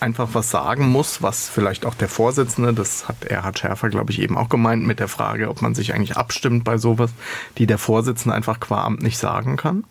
[0.02, 4.20] einfach was sagen muss, was vielleicht auch der Vorsitzende, das hat Erhard Schärfer, glaube ich,
[4.20, 7.10] eben auch gemeint mit der Frage, ob man sich eigentlich abstimmt bei sowas,
[7.56, 9.84] die der Vorsitzende einfach qua Amt nicht sagen kann?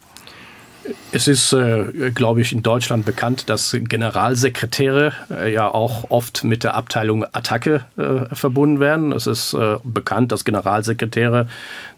[1.11, 6.63] Es ist, äh, glaube ich, in Deutschland bekannt, dass Generalsekretäre äh, ja auch oft mit
[6.63, 9.11] der Abteilung Attacke äh, verbunden werden.
[9.11, 11.47] Es ist bekannt, dass Generalsekretäre,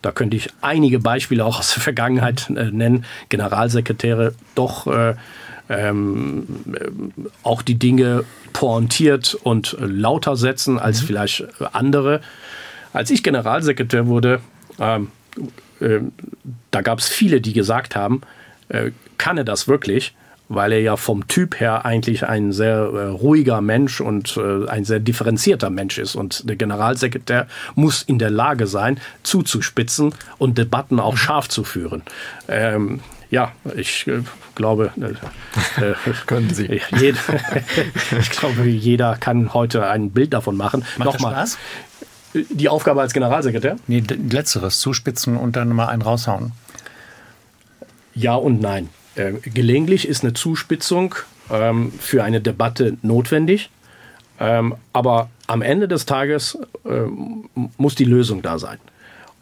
[0.02, 4.88] da könnte ich einige Beispiele auch aus der Vergangenheit nennen, Generalsekretäre doch
[5.70, 6.46] ähm,
[7.44, 11.08] auch die Dinge pointiert und lauter setzen als mhm.
[11.08, 12.22] vielleicht andere.
[12.92, 14.40] Als ich Generalsekretär wurde,
[14.80, 15.10] ähm,
[15.80, 16.00] äh,
[16.72, 18.22] da gab es viele, die gesagt haben,
[18.70, 20.16] äh, kann er das wirklich?
[20.50, 24.84] Weil er ja vom Typ her eigentlich ein sehr äh, ruhiger Mensch und äh, ein
[24.84, 26.16] sehr differenzierter Mensch ist.
[26.16, 31.18] Und der Generalsekretär muss in der Lage sein, zuzuspitzen und Debatten auch mhm.
[31.18, 32.04] scharf zu führen.
[32.48, 33.00] Ähm,
[33.34, 34.22] ja, ich äh,
[34.54, 35.96] glaube, äh, äh
[36.28, 36.80] können Sie.
[37.00, 37.18] Jeder,
[38.20, 40.86] ich glaube, jeder kann heute ein Bild davon machen.
[40.98, 41.32] Macht Nochmal.
[41.32, 41.58] Spaß?
[42.52, 43.78] Die Aufgabe als Generalsekretär?
[43.88, 46.52] Nee, letzteres, zuspitzen und dann mal einen raushauen.
[48.14, 48.90] Ja und nein.
[49.16, 51.16] Äh, gelegentlich ist eine Zuspitzung
[51.50, 53.72] ähm, für eine Debatte notwendig.
[54.40, 56.56] Ähm, aber am Ende des Tages
[56.86, 57.02] äh,
[57.78, 58.78] muss die Lösung da sein.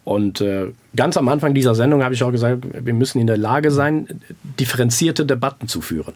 [0.04, 3.38] Und äh, ganz am Anfang dieser Sendung habe ich auch gesagt, wir müssen in der
[3.38, 4.08] Lage sein,
[4.60, 6.14] differenzierte Debatten zu führen.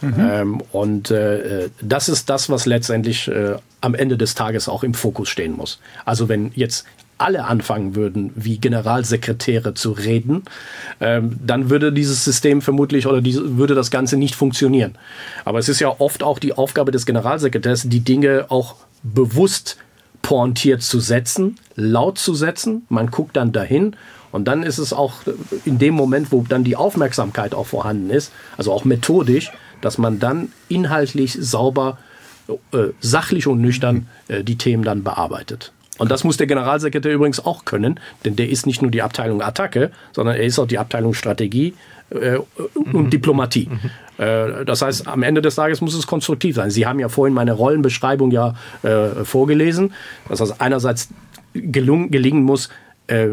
[0.00, 0.14] Mhm.
[0.18, 4.94] Ähm, und äh, das ist das, was letztendlich äh, am Ende des Tages auch im
[4.94, 5.78] Fokus stehen muss.
[6.04, 6.86] Also wenn jetzt
[7.18, 10.42] alle anfangen würden, wie Generalsekretäre zu reden,
[11.00, 14.94] ähm, dann würde dieses System vermutlich oder diese, würde das Ganze nicht funktionieren.
[15.44, 19.76] Aber es ist ja oft auch die Aufgabe des Generalsekretärs, die Dinge auch bewusst
[20.22, 22.86] pointiert zu setzen, laut zu setzen.
[22.88, 23.96] Man guckt dann dahin
[24.32, 25.14] und dann ist es auch
[25.64, 29.50] in dem Moment, wo dann die Aufmerksamkeit auch vorhanden ist, also auch methodisch,
[29.80, 31.98] dass man dann inhaltlich sauber,
[32.72, 35.72] äh, sachlich und nüchtern äh, die Themen dann bearbeitet.
[35.98, 39.42] Und das muss der Generalsekretär übrigens auch können, denn der ist nicht nur die Abteilung
[39.42, 41.74] Attacke, sondern er ist auch die Abteilung Strategie
[42.10, 42.38] äh,
[42.74, 43.10] und mhm.
[43.10, 43.68] Diplomatie.
[43.70, 44.24] Mhm.
[44.24, 46.70] Äh, das heißt, am Ende des Tages muss es konstruktiv sein.
[46.70, 49.92] Sie haben ja vorhin meine Rollenbeschreibung ja äh, vorgelesen.
[50.28, 51.08] Das heißt, einerseits
[51.54, 52.68] gelungen, gelingen muss,
[53.06, 53.28] äh,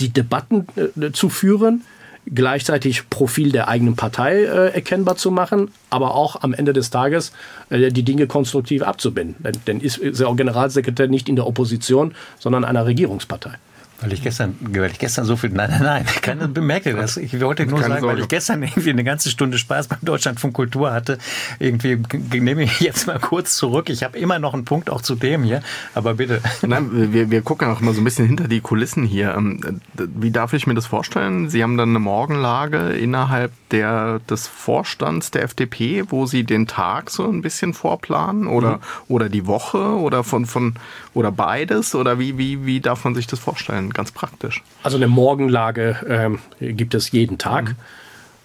[0.00, 1.82] die Debatten äh, zu führen,
[2.26, 7.32] gleichzeitig Profil der eigenen Partei äh, erkennbar zu machen, aber auch am Ende des Tages
[7.70, 9.36] äh, die Dinge konstruktiv abzubinden.
[9.42, 13.52] Denn, denn ist, ist er auch Generalsekretär nicht in der Opposition, sondern einer Regierungspartei.
[14.00, 17.16] Weil ich gestern, weil ich gestern so viel, nein, nein, nein, keine bemerke das.
[17.16, 18.16] Ich wollte nur Keine sagen, Sorge.
[18.16, 21.18] weil ich gestern irgendwie eine ganze Stunde Spaß beim Deutschlandfunk Kultur hatte.
[21.58, 21.98] Irgendwie
[22.38, 23.90] nehme ich jetzt mal kurz zurück.
[23.90, 25.62] Ich habe immer noch einen Punkt auch zu dem hier,
[25.94, 26.40] aber bitte.
[26.62, 29.34] Nein, wir, wir gucken auch mal so ein bisschen hinter die Kulissen hier.
[29.36, 31.50] Ähm, wie darf ich mir das vorstellen?
[31.50, 37.10] Sie haben dann eine Morgenlage innerhalb der, des Vorstands der FDP, wo Sie den Tag
[37.10, 38.82] so ein bisschen vorplanen oder, mhm.
[39.08, 40.74] oder die Woche oder von, von,
[41.14, 41.94] oder beides?
[41.94, 43.87] Oder wie, wie, wie darf man sich das vorstellen?
[43.94, 44.62] Ganz praktisch.
[44.82, 47.74] Also eine Morgenlage ähm, gibt es jeden Tag.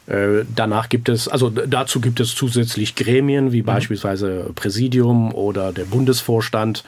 [0.07, 0.13] Mhm.
[0.13, 3.65] Äh, danach gibt es, also dazu gibt es zusätzlich Gremien wie mhm.
[3.65, 6.83] beispielsweise Präsidium oder der Bundesvorstand.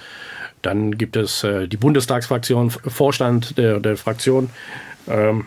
[0.61, 4.49] Dann gibt es äh, die Bundestagsfraktion, Vorstand der, der Fraktion.
[5.07, 5.45] Ähm,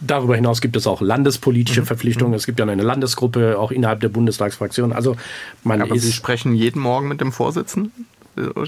[0.00, 1.86] Darüber hinaus gibt es auch landespolitische mhm.
[1.86, 2.34] Verpflichtungen.
[2.34, 4.92] Es gibt ja eine Landesgruppe auch innerhalb der Bundestagsfraktion.
[4.92, 5.16] Also
[5.64, 8.04] man Aber Sie sprechen jeden Morgen mit dem Vorsitzenden?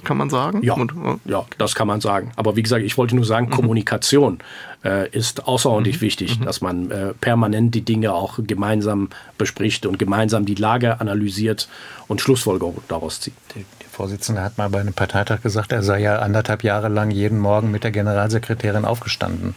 [0.02, 0.62] Kann man sagen?
[0.62, 2.32] Ja, Und, äh, ja, das kann man sagen.
[2.36, 3.50] Aber wie gesagt, ich wollte nur sagen, mhm.
[3.50, 4.38] Kommunikation
[4.82, 6.00] äh, ist außerordentlich mhm.
[6.00, 6.44] wichtig, mhm.
[6.44, 11.68] dass man äh, permanent die Dinge auch gemeinsam bespricht und gemeinsam die Lage analysiert
[12.06, 13.34] und Schlussfolgerungen daraus zieht.
[13.54, 17.10] Der, der Vorsitzende hat mal bei einem Parteitag gesagt, er sei ja anderthalb Jahre lang
[17.10, 19.54] jeden Morgen mit der Generalsekretärin aufgestanden.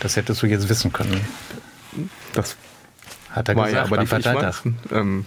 [0.00, 1.20] Das hättest du jetzt wissen können.
[2.34, 2.56] Das
[3.30, 4.62] hat er war gesagt ja aber beim Parteitag.
[4.92, 5.24] Ähm,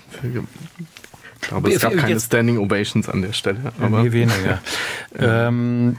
[1.52, 3.74] aber es gab keine Standing Ovations an der Stelle.
[3.80, 4.62] Aber nee, weniger.
[5.18, 5.98] ähm,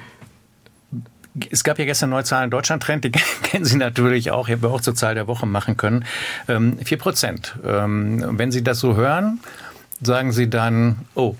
[1.50, 3.10] es gab ja gestern neue Zahlen in Deutschland Trend, die
[3.42, 6.04] kennen Sie natürlich auch, hätten wir auch zur Zahl der Woche machen können.
[6.48, 7.56] Ähm, 4 Prozent.
[7.64, 9.40] Ähm, wenn Sie das so hören,
[10.02, 11.36] sagen Sie dann, oh,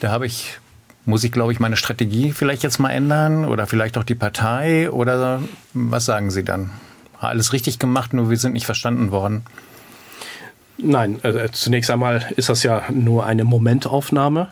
[0.00, 0.58] da habe ich,
[1.04, 4.90] muss ich glaube ich meine Strategie vielleicht jetzt mal ändern oder vielleicht auch die Partei
[4.90, 6.70] oder was sagen Sie dann?
[7.18, 9.44] Alles richtig gemacht, nur wir sind nicht verstanden worden.
[10.78, 14.48] Nein, äh, zunächst einmal ist das ja nur eine Momentaufnahme.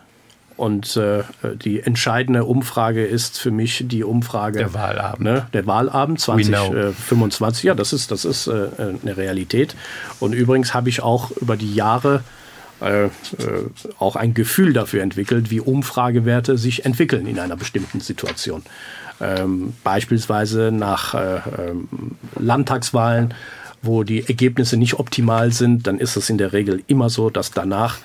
[0.57, 1.25] Und äh,
[1.57, 4.59] die entscheidende Umfrage ist für mich die Umfrage.
[4.59, 5.21] Der Wahlabend.
[5.21, 7.65] Ne, der Wahlabend 2025.
[7.65, 9.75] Ja, das ist, das ist äh, eine Realität.
[10.21, 12.23] Und übrigens habe ich auch über die Jahre
[12.81, 13.11] äh, äh,
[13.99, 18.63] auch ein Gefühl dafür entwickelt, wie Umfragewerte sich entwickeln in einer bestimmten Situation.
[19.21, 21.89] Ähm, beispielsweise nach äh, ähm,
[22.39, 23.33] Landtagswahlen,
[23.87, 27.51] wo die Ergebnisse nicht optimal sind, dann ist es in der Regel immer so, dass
[27.51, 27.99] danach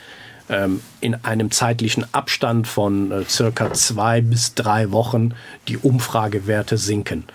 [0.50, 5.34] ähm, in einem zeitlichen Abstand von äh, circa zwei bis drei Wochen
[5.68, 7.26] die Umfragewerte sinken.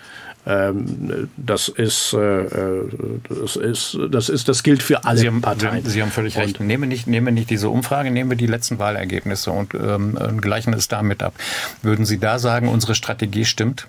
[0.47, 2.89] Ähm, das ist, äh, äh,
[3.29, 5.85] das ist, das ist, das gilt für alle Sie haben, Parteien.
[5.87, 6.61] Sie haben völlig recht.
[6.61, 10.89] Nehmen nicht, nehmen nicht diese Umfrage, nehmen wir die letzten Wahlergebnisse und ähm, gleichen es
[10.89, 11.35] damit ab.
[11.83, 13.87] Würden Sie da sagen, unsere Strategie stimmt?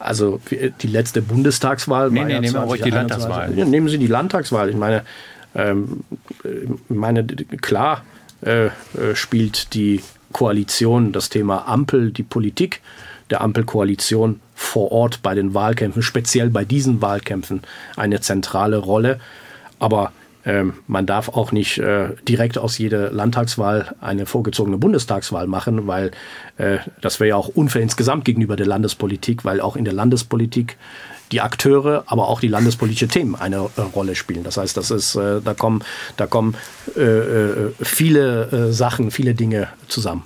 [0.00, 3.56] Also die letzte Bundestagswahl nee, war nee, ja nehmen wir ruhig die Landtagswahl.
[3.56, 4.70] Ja, nehmen Sie die Landtagswahl.
[4.70, 5.02] Ich meine,
[5.54, 6.04] ähm,
[6.88, 8.02] meine klar
[8.42, 8.70] äh, äh,
[9.14, 10.00] spielt die
[10.32, 12.80] Koalition das Thema Ampel, die Politik
[13.28, 17.62] der Ampelkoalition vor Ort bei den Wahlkämpfen, speziell bei diesen Wahlkämpfen,
[17.96, 19.20] eine zentrale Rolle.
[19.78, 20.12] Aber
[20.44, 26.12] ähm, man darf auch nicht äh, direkt aus jeder Landtagswahl eine vorgezogene Bundestagswahl machen, weil
[26.56, 30.76] äh, das wäre ja auch unfair insgesamt gegenüber der Landespolitik, weil auch in der Landespolitik
[31.32, 34.44] die Akteure, aber auch die landespolitische Themen eine äh, Rolle spielen.
[34.44, 35.84] Das heißt, das ist, äh, da kommen,
[36.16, 36.56] da kommen
[36.96, 40.24] äh, äh, viele Sachen, viele Dinge zusammen.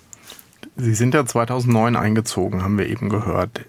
[0.76, 3.60] Sie sind ja 2009 eingezogen, haben wir eben gehört.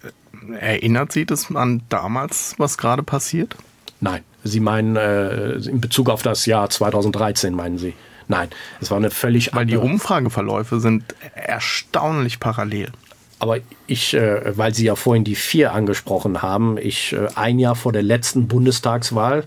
[0.60, 3.56] Erinnert Sie das an damals, was gerade passiert?
[4.00, 4.22] Nein.
[4.46, 7.94] Sie meinen äh, in Bezug auf das Jahr 2013, meinen Sie?
[8.28, 12.92] Nein, es war eine völlig Weil die Umfrageverläufe sind erstaunlich parallel.
[13.40, 17.76] Aber ich, äh, weil Sie ja vorhin die vier angesprochen haben, ich äh, ein Jahr
[17.76, 19.46] vor der letzten Bundestagswahl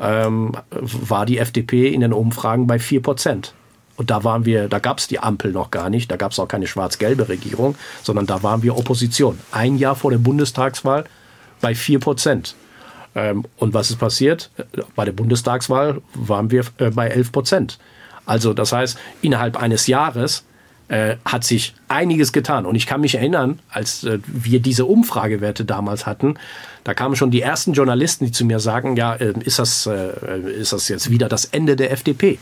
[0.00, 3.54] ähm, war die FDP in den Umfragen bei 4 Prozent.
[3.96, 6.38] Und da waren wir, da gab es die Ampel noch gar nicht, da gab es
[6.38, 7.74] auch keine schwarz-gelbe Regierung,
[8.04, 9.40] sondern da waren wir Opposition.
[9.50, 11.04] Ein Jahr vor der Bundestagswahl
[11.60, 12.54] bei 4 Prozent.
[13.14, 14.50] Ähm, und was ist passiert?
[14.94, 17.78] Bei der Bundestagswahl waren wir äh, bei 11 Prozent.
[18.26, 20.44] Also das heißt, innerhalb eines Jahres
[20.88, 22.66] äh, hat sich einiges getan.
[22.66, 26.34] Und ich kann mich erinnern, als äh, wir diese Umfragewerte damals hatten,
[26.84, 30.40] da kamen schon die ersten Journalisten, die zu mir sagen, ja, äh, ist, das, äh,
[30.58, 32.38] ist das jetzt wieder das Ende der FDP?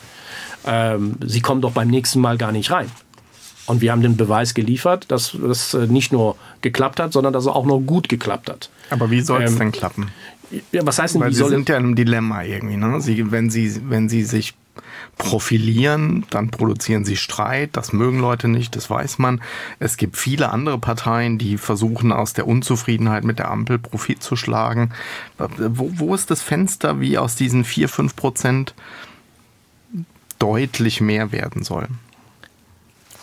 [0.66, 2.90] ähm, sie kommen doch beim nächsten Mal gar nicht rein.
[3.66, 7.44] Und wir haben den Beweis geliefert, dass das äh, nicht nur geklappt hat, sondern dass
[7.44, 8.70] es auch noch gut geklappt hat.
[8.90, 10.10] Aber wie soll es ähm, denn klappen?
[10.72, 12.76] Ja, was heißt denn, Weil Sie sind ja in einem Dilemma irgendwie.
[12.76, 13.00] Ne?
[13.00, 14.54] Sie, wenn, Sie, wenn Sie sich
[15.18, 19.40] profilieren, dann produzieren sie Streit, das mögen Leute nicht, das weiß man.
[19.78, 24.36] Es gibt viele andere Parteien, die versuchen aus der Unzufriedenheit mit der Ampel Profit zu
[24.36, 24.92] schlagen.
[25.38, 28.74] Wo, wo ist das Fenster, wie aus diesen 4, 5 Prozent
[30.38, 31.88] deutlich mehr werden soll.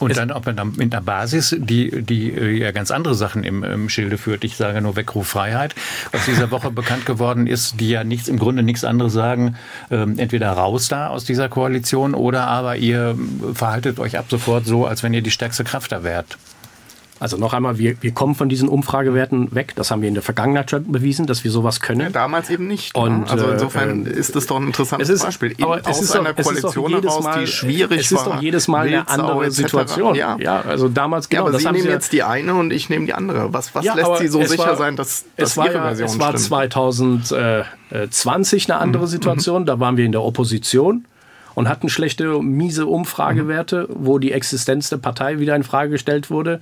[0.03, 3.63] Und dann, ob man mit einer Basis, die, die äh, ja ganz andere Sachen im,
[3.63, 4.43] im Schilde führt.
[4.43, 5.75] Ich sage nur Weckruf Freiheit,
[6.11, 9.55] was dieser Woche bekannt geworden ist, die ja nichts, im Grunde nichts anderes sagen,
[9.91, 13.17] ähm, entweder raus da aus dieser Koalition oder aber ihr
[13.53, 16.37] verhaltet euch ab sofort so, als wenn ihr die stärkste Kraft da wärt.
[17.23, 19.75] Also noch einmal, wir, wir kommen von diesen Umfragewerten weg.
[19.77, 22.01] Das haben wir in der Vergangenheit schon bewiesen, dass wir sowas können.
[22.01, 22.93] Ja, damals eben nicht.
[22.97, 23.01] Ne?
[23.01, 25.55] Und, also insofern äh, ist das doch ein interessantes ist, Beispiel.
[25.61, 28.87] Aber es ist einer doch, Koalition heraus, Mal, die schwierig es ist doch jedes Mal
[28.87, 30.15] eine andere Situation.
[30.15, 30.35] Ja.
[30.37, 31.43] ja, also damals genau.
[31.43, 33.53] Ja, aber Sie nehmen jetzt die eine und ich nehme die andere.
[33.53, 36.37] Was, was lässt Sie so sicher war, sein, dass, dass Ihre ja, Version Es war
[36.37, 37.25] stimmt?
[37.25, 39.07] 2020 eine andere mhm.
[39.07, 39.65] Situation.
[39.65, 41.05] Da waren wir in der Opposition
[41.55, 43.95] und hatten schlechte, miese Umfragewerte, mhm.
[44.05, 46.61] wo die Existenz der Partei wieder in Frage gestellt wurde.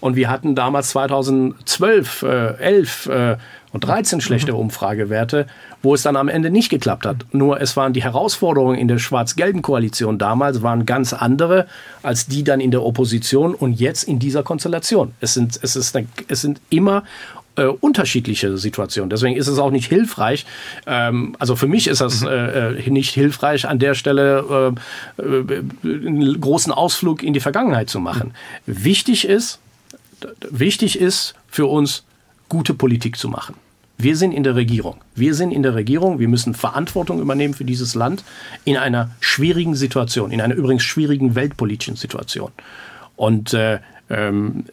[0.00, 3.36] Und wir hatten damals 2012, äh, 11 äh,
[3.72, 4.58] und 13 schlechte mhm.
[4.58, 5.46] Umfragewerte,
[5.82, 7.24] wo es dann am Ende nicht geklappt hat.
[7.32, 11.66] Nur es waren die Herausforderungen in der schwarz-gelben Koalition damals waren ganz andere
[12.02, 15.12] als die dann in der Opposition und jetzt in dieser Konstellation.
[15.20, 17.04] Es sind, es ist eine, es sind immer
[17.56, 19.10] äh, unterschiedliche Situationen.
[19.10, 20.46] Deswegen ist es auch nicht hilfreich.
[20.86, 22.28] Ähm, also für mich ist das mhm.
[22.28, 24.74] äh, äh, nicht hilfreich, an der Stelle
[25.18, 28.34] äh, äh, einen großen Ausflug in die Vergangenheit zu machen.
[28.66, 28.84] Mhm.
[28.84, 29.58] Wichtig ist,
[30.50, 32.04] wichtig ist für uns,
[32.48, 33.54] gute Politik zu machen.
[33.96, 34.96] Wir sind in der Regierung.
[35.14, 36.18] Wir sind in der Regierung.
[36.18, 38.24] Wir müssen Verantwortung übernehmen für dieses Land
[38.64, 42.50] in einer schwierigen Situation, in einer übrigens schwierigen weltpolitischen Situation.
[43.16, 43.78] Und äh,
[44.10, 44.64] ähm,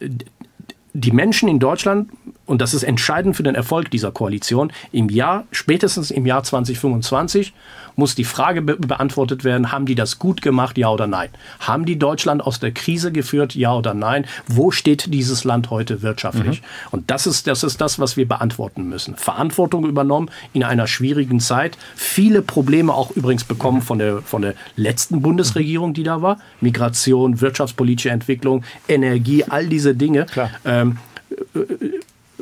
[0.92, 2.10] die Menschen in Deutschland
[2.50, 7.52] und das ist entscheidend für den Erfolg dieser Koalition, im Jahr, spätestens im Jahr 2025
[7.94, 11.28] muss die Frage be beantwortet werden, haben die das gut gemacht, ja oder nein?
[11.60, 14.26] Haben die Deutschland aus der Krise geführt, ja oder nein?
[14.48, 16.60] Wo steht dieses Land heute wirtschaftlich?
[16.60, 16.66] Mhm.
[16.90, 19.14] Und das ist, das ist das, was wir beantworten müssen.
[19.14, 21.78] Verantwortung übernommen in einer schwierigen Zeit.
[21.94, 26.38] Viele Probleme auch übrigens bekommen von der, von der letzten Bundesregierung, die da war.
[26.60, 30.26] Migration, wirtschaftspolitische Entwicklung, Energie, all diese Dinge.
[30.64, 30.98] Ähm,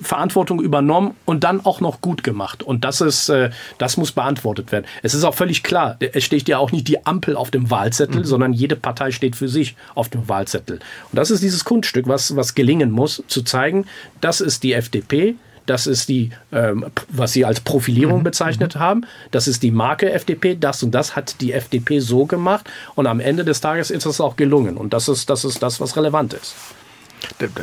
[0.03, 2.63] Verantwortung übernommen und dann auch noch gut gemacht.
[2.63, 4.87] Und das ist, äh, das muss beantwortet werden.
[5.03, 8.21] Es ist auch völlig klar, es steht ja auch nicht die Ampel auf dem Wahlzettel,
[8.21, 8.25] mhm.
[8.25, 10.77] sondern jede Partei steht für sich auf dem Wahlzettel.
[10.77, 13.87] Und das ist dieses Kunststück, was, was gelingen muss, zu zeigen,
[14.21, 15.37] das ist die FDP,
[15.69, 18.25] das ist die, ähm, was Sie als Profilierung mhm.
[18.25, 18.81] bezeichnet mhm.
[18.81, 19.07] haben.
[19.33, 20.57] Das ist die Marke FDP.
[20.59, 22.69] Das und das hat die FDP so gemacht.
[22.95, 24.79] Und am Ende des Tages ist es auch gelungen.
[24.79, 26.55] Und das ist das, ist das was relevant ist.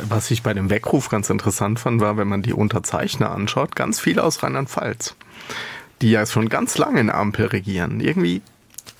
[0.08, 4.00] Was ich bei dem Weckruf ganz interessant fand, war, wenn man die Unterzeichner anschaut, ganz
[4.00, 5.16] viele aus Rheinland-Pfalz,
[6.02, 8.00] die ja schon ganz lange in der Ampel regieren.
[8.00, 8.42] Irgendwie.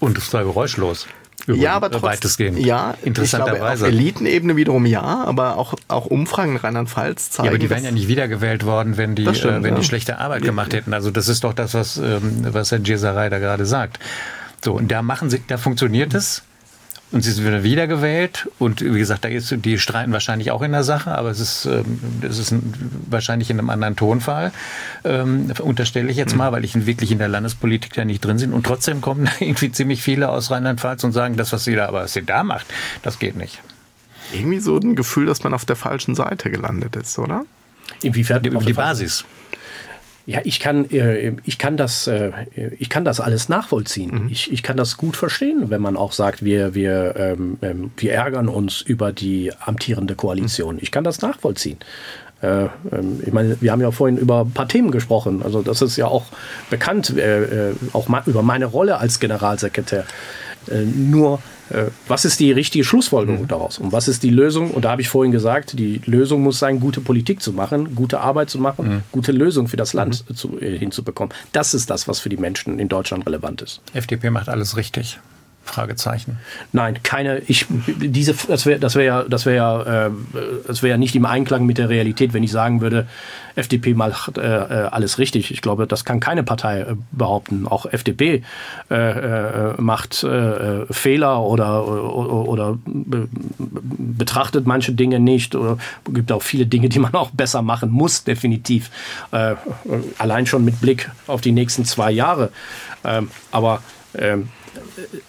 [0.01, 1.07] Und es war geräuschlos.
[1.47, 2.59] ja, aber trotzdem, weitestgehend.
[2.59, 3.85] Ja, interessanterweise.
[3.85, 7.47] Auf Elitenebene wiederum ja, aber auch, auch Umfragen in Rheinland-Pfalz zeigen.
[7.47, 9.81] Ja, aber die wären ja nicht wiedergewählt worden, wenn die, stimmt, äh, wenn ja.
[9.81, 10.93] die schlechte Arbeit gemacht hätten.
[10.93, 13.99] Also das ist doch das, was, ähm, was Herr Gieserei da gerade sagt.
[14.65, 16.43] So, und da machen sie, da funktioniert es.
[17.13, 18.49] Und sie sind wieder wiedergewählt.
[18.59, 21.65] Und wie gesagt, da ist, die streiten wahrscheinlich auch in der Sache, aber es ist,
[21.67, 22.55] ähm, es ist
[23.09, 24.53] wahrscheinlich in einem anderen Tonfall,
[25.05, 26.39] ähm, unterstelle ich jetzt mhm.
[26.39, 28.53] mal, weil ich wirklich in der Landespolitik da nicht drin bin.
[28.53, 32.03] Und trotzdem kommen irgendwie ziemlich viele aus Rheinland-Pfalz und sagen, das, was sie da, aber
[32.03, 32.67] was sie da macht,
[33.03, 33.63] das geht nicht.
[34.33, 37.45] Irgendwie so ein Gefühl, dass man auf der falschen Seite gelandet ist, oder?
[38.03, 38.43] Inwiefern?
[38.43, 39.25] Die, die Basis.
[40.27, 42.33] Ja, ich kann, äh, ich kann das, äh,
[42.79, 44.25] ich kann das alles nachvollziehen.
[44.25, 44.29] Mhm.
[44.31, 48.13] Ich, ich kann das gut verstehen, wenn man auch sagt, wir, wir, ähm, ähm wir
[48.13, 50.75] ärgern uns über die amtierende Koalition.
[50.75, 50.81] Mhm.
[50.83, 51.79] Ich kann das nachvollziehen.
[52.43, 55.43] Äh, ähm, ich meine, wir haben ja vorhin über ein paar Themen gesprochen.
[55.45, 56.25] Also das ist ja auch
[56.71, 60.05] bekannt, äh, auch über meine Rolle als Generalsekretär.
[60.69, 61.41] Äh, nur
[62.09, 63.49] was ist die richtige Schlussfolgerung mhm.
[63.49, 63.79] daraus?
[63.79, 64.71] Und was ist die Lösung?
[64.71, 68.21] Und da habe ich vorhin gesagt, die Lösung muss sein, gute Politik zu machen, gute
[68.21, 69.03] Arbeit zu machen, mhm.
[69.13, 70.35] gute Lösung für das Land mhm.
[70.35, 71.35] zu, äh, hinzubekommen.
[71.53, 73.81] Das ist das, was für die Menschen in Deutschland relevant ist.
[73.95, 75.19] FDP macht alles richtig.
[75.67, 76.39] Fragezeichen.
[76.73, 77.41] Nein, keine.
[77.47, 80.11] Ich diese das wäre das wäre ja das wäre ja äh,
[80.67, 83.07] das wäre nicht im Einklang mit der Realität, wenn ich sagen würde,
[83.57, 85.51] FDP macht äh, äh, alles richtig.
[85.51, 87.67] Ich glaube, das kann keine Partei äh, behaupten.
[87.67, 88.43] Auch FDP
[88.91, 90.27] äh, äh, macht
[90.91, 95.55] Fehler oder oder, oder betrachtet manche Dinge nicht.
[95.55, 95.79] Oder
[96.13, 98.91] gibt auch viele Dinge, die man auch besser machen muss, definitiv.
[100.19, 102.51] allein schon mit Blick auf die nächsten zwei Jahre.
[103.05, 103.83] Ähm, aber
[104.15, 104.49] ähm,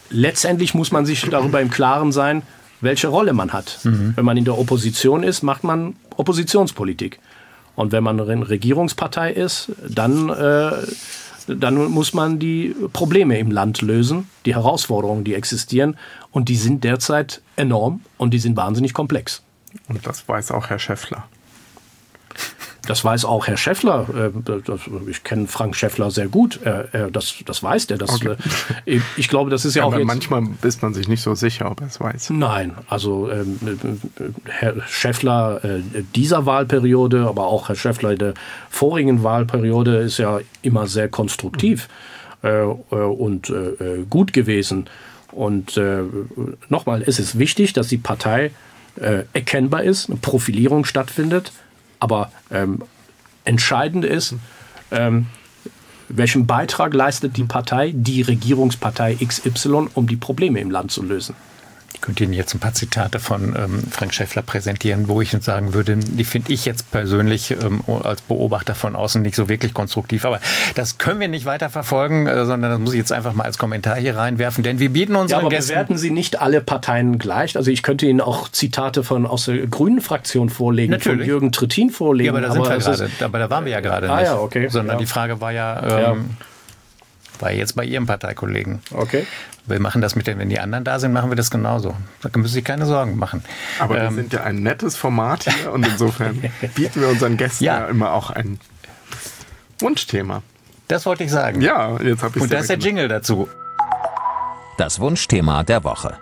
[0.10, 2.44] letztendlich muss man sich darüber im Klaren sein,
[2.82, 3.80] welche Rolle man hat.
[3.84, 4.14] Mhm.
[4.16, 7.20] Wenn man in der Opposition ist, macht man Oppositionspolitik.
[7.76, 10.72] Und wenn man eine Regierungspartei ist, dann, äh,
[11.48, 15.96] dann muss man die Probleme im Land lösen, die Herausforderungen, die existieren.
[16.32, 19.44] Und die sind derzeit enorm und die sind wahnsinnig komplex.
[19.88, 21.26] Und das weiß auch Herr Schäffler.
[22.88, 24.08] Das weiß auch Herr Schäffler.
[24.48, 26.60] Äh, ich kenne Frank Schäffler sehr gut.
[27.12, 27.98] Das, das weiß der.
[27.98, 28.36] Das, okay.
[28.86, 29.94] Äh, ich glaube, das ist ja, ja auch.
[29.94, 32.32] Aber manchmal ist man sich nicht so sicher, ob er es weiß.
[32.32, 33.60] Nein, also ähm,
[34.46, 35.82] Herr Schäffler äh,
[36.16, 38.34] dieser Wahlperiode, aber auch Herr Schäffler der
[38.70, 41.90] vorigen Wahlperiode ist ja immer sehr konstruktiv
[42.42, 42.76] mhm.
[42.90, 43.52] und
[44.10, 44.90] gut gewesen.
[45.32, 45.80] Und
[46.70, 48.52] nochmal, es ist wichtig, dass die Partei
[49.34, 51.52] erkennbar ist, eine Profilierung stattfindet
[52.00, 52.84] aber ähm,
[53.46, 54.36] entscheidend ist,
[54.92, 55.28] ähm,
[56.10, 61.36] welchen Beitrag leistet die Partei, die Regierungspartei XY, um die Probleme im Land zu lösen.
[61.94, 65.74] Ich könnte Ihnen jetzt ein paar Zitate von ähm, Frank Schäffler präsentieren, wo ich sagen
[65.74, 70.26] würde, die finde ich jetzt persönlich ähm, als Beobachter von außen nicht so wirklich konstruktiv.
[70.26, 70.40] Aber
[70.76, 73.58] das können wir nicht weiter verfolgen, äh, sondern das muss ich jetzt einfach mal als
[73.58, 75.72] Kommentar hier reinwerfen, denn wir bieten unseren ja, aber Gästen...
[75.72, 77.58] bewerten Sie nicht alle Parteien gleich?
[77.58, 81.22] Also ich könnte Ihnen auch Zitate von aus der grünen Fraktion vorlegen, Natürlich.
[81.22, 82.28] von Jürgen Trittin vorlegen.
[82.28, 84.26] Ja, aber da sind wir gerade, aber da waren wir ja gerade ah, nicht.
[84.26, 84.68] Ja, okay.
[84.70, 85.00] Sondern ja.
[85.00, 85.82] die Frage war ja...
[85.84, 86.16] Ähm, ja
[87.42, 88.80] war jetzt bei Ihrem Parteikollegen.
[88.92, 89.26] Okay.
[89.66, 91.96] Wir machen das mit den, wenn die anderen da sind, machen wir das genauso.
[92.22, 93.44] Da müssen Sie sich keine Sorgen machen.
[93.80, 96.42] Aber ähm, wir sind ja ein nettes Format hier und insofern
[96.76, 98.60] bieten wir unseren Gästen ja, ja immer auch ein
[99.80, 100.42] Wunschthema.
[100.88, 101.62] Das wollte ich sagen.
[101.62, 103.50] Ja, jetzt habe ich Und da ist der Jingle dazu.
[104.78, 106.18] Das Wunschthema der Woche.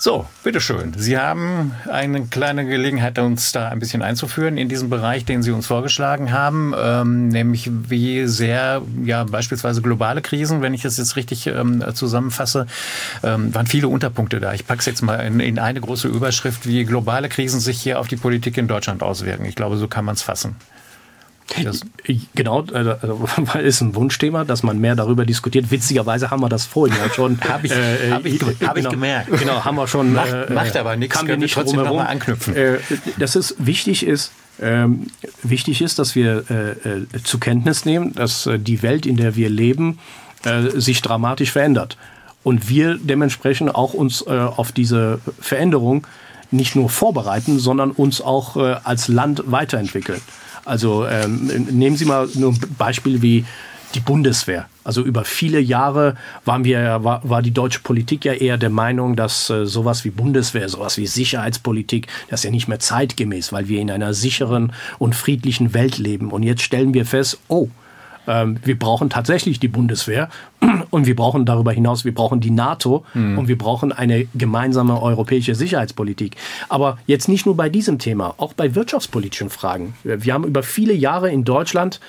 [0.00, 0.94] So, bitteschön.
[0.96, 5.50] Sie haben eine kleine Gelegenheit, uns da ein bisschen einzuführen in diesen Bereich, den Sie
[5.50, 11.16] uns vorgeschlagen haben, ähm, nämlich wie sehr ja beispielsweise globale Krisen, wenn ich das jetzt
[11.16, 12.68] richtig ähm, zusammenfasse,
[13.24, 14.54] ähm, waren viele Unterpunkte da.
[14.54, 17.98] Ich packe es jetzt mal in, in, eine große Überschrift, wie globale Krisen sich hier
[17.98, 19.46] auf die Politik in Deutschland auswirken.
[19.46, 20.54] Ich glaube, so kann man es fassen.
[21.64, 21.80] Das
[22.34, 22.94] genau, also,
[23.58, 25.70] ist ein Wunschthema, dass man mehr darüber diskutiert.
[25.70, 27.40] Witzigerweise haben wir das vorhin ja schon.
[27.48, 29.38] Habe ich, äh, hab ich, hab genau, ich gemerkt.
[29.38, 30.12] Genau, haben wir schon.
[30.12, 32.54] Macht, äh, macht aber nichts, kann wir nicht trotzdem nochmal anknüpfen.
[32.54, 32.78] Äh,
[33.18, 35.06] dass es wichtig ist, ähm,
[35.42, 39.36] wichtig ist, dass wir äh, äh zur Kenntnis nehmen, dass äh, die Welt, in der
[39.36, 39.98] wir leben,
[40.44, 41.96] äh, sich dramatisch verändert.
[42.44, 46.06] Und wir dementsprechend auch uns auf diese Veränderung
[46.50, 50.20] nicht nur vorbereiten, sondern uns auch als Land weiterentwickeln.
[50.64, 53.44] Also ähm, nehmen Sie mal nur ein Beispiel wie
[53.94, 54.68] die Bundeswehr.
[54.84, 59.16] Also über viele Jahre waren wir, war, war die deutsche Politik ja eher der Meinung,
[59.16, 63.68] dass äh, sowas wie Bundeswehr, sowas wie Sicherheitspolitik, das ist ja nicht mehr zeitgemäß, weil
[63.68, 66.30] wir in einer sicheren und friedlichen Welt leben.
[66.30, 67.68] Und jetzt stellen wir fest, oh,
[68.28, 70.28] wir brauchen tatsächlich die Bundeswehr
[70.90, 73.38] und wir brauchen darüber hinaus, wir brauchen die NATO mhm.
[73.38, 76.36] und wir brauchen eine gemeinsame europäische Sicherheitspolitik.
[76.68, 79.94] Aber jetzt nicht nur bei diesem Thema, auch bei wirtschaftspolitischen Fragen.
[80.04, 82.00] Wir haben über viele Jahre in Deutschland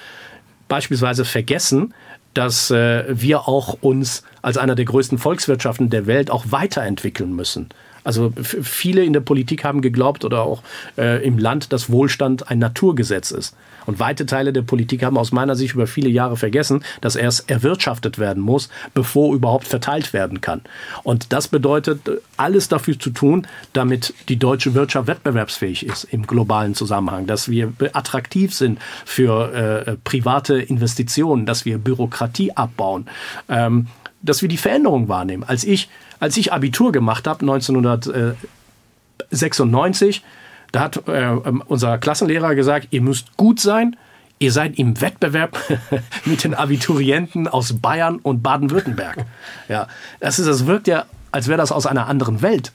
[0.67, 1.93] beispielsweise vergessen,
[2.33, 7.69] dass äh, wir auch uns als einer der größten Volkswirtschaften der Welt auch weiterentwickeln müssen.
[8.03, 10.63] Also viele in der Politik haben geglaubt oder auch
[10.97, 13.55] äh, im Land, dass Wohlstand ein Naturgesetz ist.
[13.85, 17.49] Und weite Teile der Politik haben aus meiner Sicht über viele Jahre vergessen, dass erst
[17.49, 20.61] erwirtschaftet werden muss, bevor überhaupt verteilt werden kann.
[21.03, 22.01] Und das bedeutet,
[22.37, 27.73] alles dafür zu tun, damit die deutsche Wirtschaft wettbewerbsfähig ist im globalen Zusammenhang, dass wir
[27.93, 33.07] attraktiv sind für äh, private Investitionen, dass wir Bürokratie abbauen,
[33.47, 33.87] ähm,
[34.21, 35.43] dass wir die Veränderung wahrnehmen.
[35.43, 35.89] Als ich,
[36.19, 40.23] als ich Abitur gemacht habe, 1996,
[40.71, 43.95] da hat äh, ähm, unser Klassenlehrer gesagt, ihr müsst gut sein,
[44.39, 45.57] ihr seid im Wettbewerb
[46.25, 49.25] mit den Abiturienten aus Bayern und Baden-Württemberg.
[49.67, 49.87] Ja,
[50.19, 52.71] das, ist, das wirkt ja, als wäre das aus einer anderen Welt.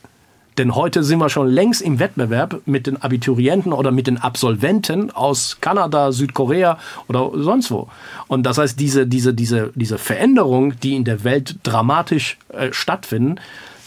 [0.59, 5.11] Denn heute sind wir schon längst im Wettbewerb mit den Abiturienten oder mit den Absolventen
[5.11, 6.79] aus Kanada, Südkorea
[7.09, 7.89] oder sonst wo.
[8.29, 13.37] Und das heißt, diese, diese, diese, diese Veränderungen, die in der Welt dramatisch äh, stattfinden,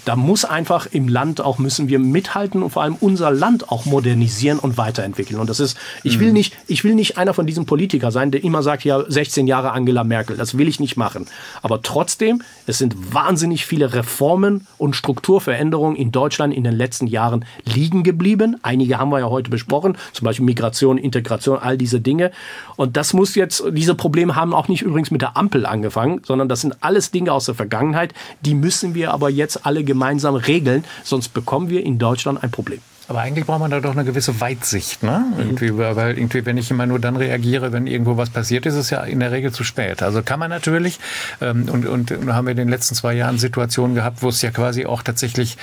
[0.08, 3.86] da muss einfach im Land auch müssen wir mithalten und vor allem unser Land auch
[3.86, 5.38] modernisieren und weiterentwickeln.
[5.38, 6.34] Und das ist, ich will mhm.
[6.34, 9.74] nicht, ich will nicht einer von diesen Politikern sein, der immer sagt, ja, 16 Jahre
[9.74, 10.38] Angela Merkel.
[10.38, 11.26] Das will ich nicht machen.
[11.62, 17.44] Aber trotzdem, es sind wahnsinnig viele Reformen und Strukturveränderungen in Deutschland in den letzten Jahren
[17.66, 18.56] liegen geblieben.
[18.62, 22.32] Einige haben wir ja heute besprochen, zum Beispiel Migration, Integration, all diese Dinge.
[22.78, 26.48] Und das muss jetzt, diese Probleme haben auch nicht übrigens mit der Ampel angefangen, sondern
[26.48, 28.14] das sind alles Dinge aus der Vergangenheit.
[28.46, 32.52] Die müssen wir aber jetzt alle gemeinsam gemeinsam regeln, sonst bekommen wir in Deutschland ein
[32.52, 32.80] Problem.
[33.10, 35.24] Aber eigentlich braucht man da doch eine gewisse Weitsicht, ne?
[35.38, 38.90] Irgendwie, weil irgendwie, wenn ich immer nur dann reagiere, wenn irgendwo was passiert, ist es
[38.90, 40.04] ja in der Regel zu spät.
[40.04, 41.00] Also kann man natürlich,
[41.40, 44.52] ähm, und, und haben wir in den letzten zwei Jahren Situationen gehabt, wo es ja
[44.52, 45.58] quasi auch tatsächlich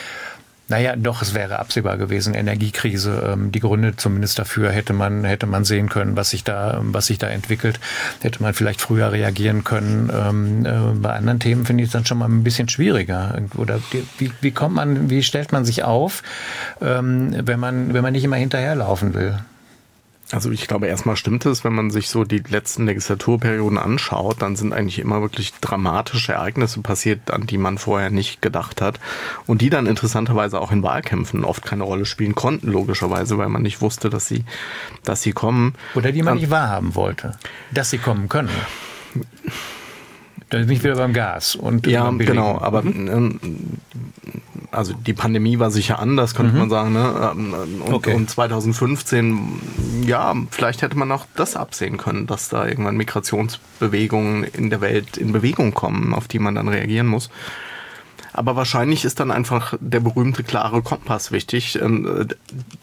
[0.69, 2.33] naja, doch, es wäre absehbar gewesen.
[2.33, 6.81] Energiekrise, ähm, die Gründe zumindest dafür hätte man, hätte man sehen können, was sich da,
[6.83, 7.81] was sich da entwickelt.
[8.21, 10.11] Hätte man vielleicht früher reagieren können.
[10.11, 13.39] Ähm, äh, bei anderen Themen finde ich es dann schon mal ein bisschen schwieriger.
[13.57, 13.79] Oder
[14.19, 16.23] wie, wie kommt man, wie stellt man sich auf,
[16.81, 19.39] ähm, wenn man, wenn man nicht immer hinterherlaufen will?
[20.33, 24.57] Also ich glaube, erstmal stimmt es, wenn man sich so die letzten Legislaturperioden anschaut, dann
[24.57, 29.01] sind eigentlich immer wirklich dramatische Ereignisse passiert, an die man vorher nicht gedacht hat
[29.47, 33.63] und die dann interessanterweise auch in Wahlkämpfen oft keine Rolle spielen konnten, logischerweise, weil man
[33.63, 34.45] nicht wusste, dass sie,
[35.05, 35.75] dass sie kommen.
[35.95, 37.37] Oder die man um, nicht wahrhaben wollte,
[37.71, 38.51] dass sie kommen können.
[40.51, 41.55] Da bin ich wieder beim Gas.
[41.55, 43.09] Und ja, genau, aber mhm.
[43.09, 43.41] ähm,
[44.75, 46.59] also die Pandemie war sicher anders, könnte mhm.
[46.59, 46.93] man sagen.
[46.93, 47.33] Ne?
[47.33, 47.55] Ähm,
[47.85, 48.15] und, okay.
[48.15, 54.71] und 2015, ja, vielleicht hätte man auch das absehen können, dass da irgendwann Migrationsbewegungen in
[54.71, 57.31] der Welt in Bewegung kommen, auf die man dann reagieren muss.
[58.37, 62.29] Aber wahrscheinlich ist dann einfach der berühmte klare Kompass wichtig, ähm,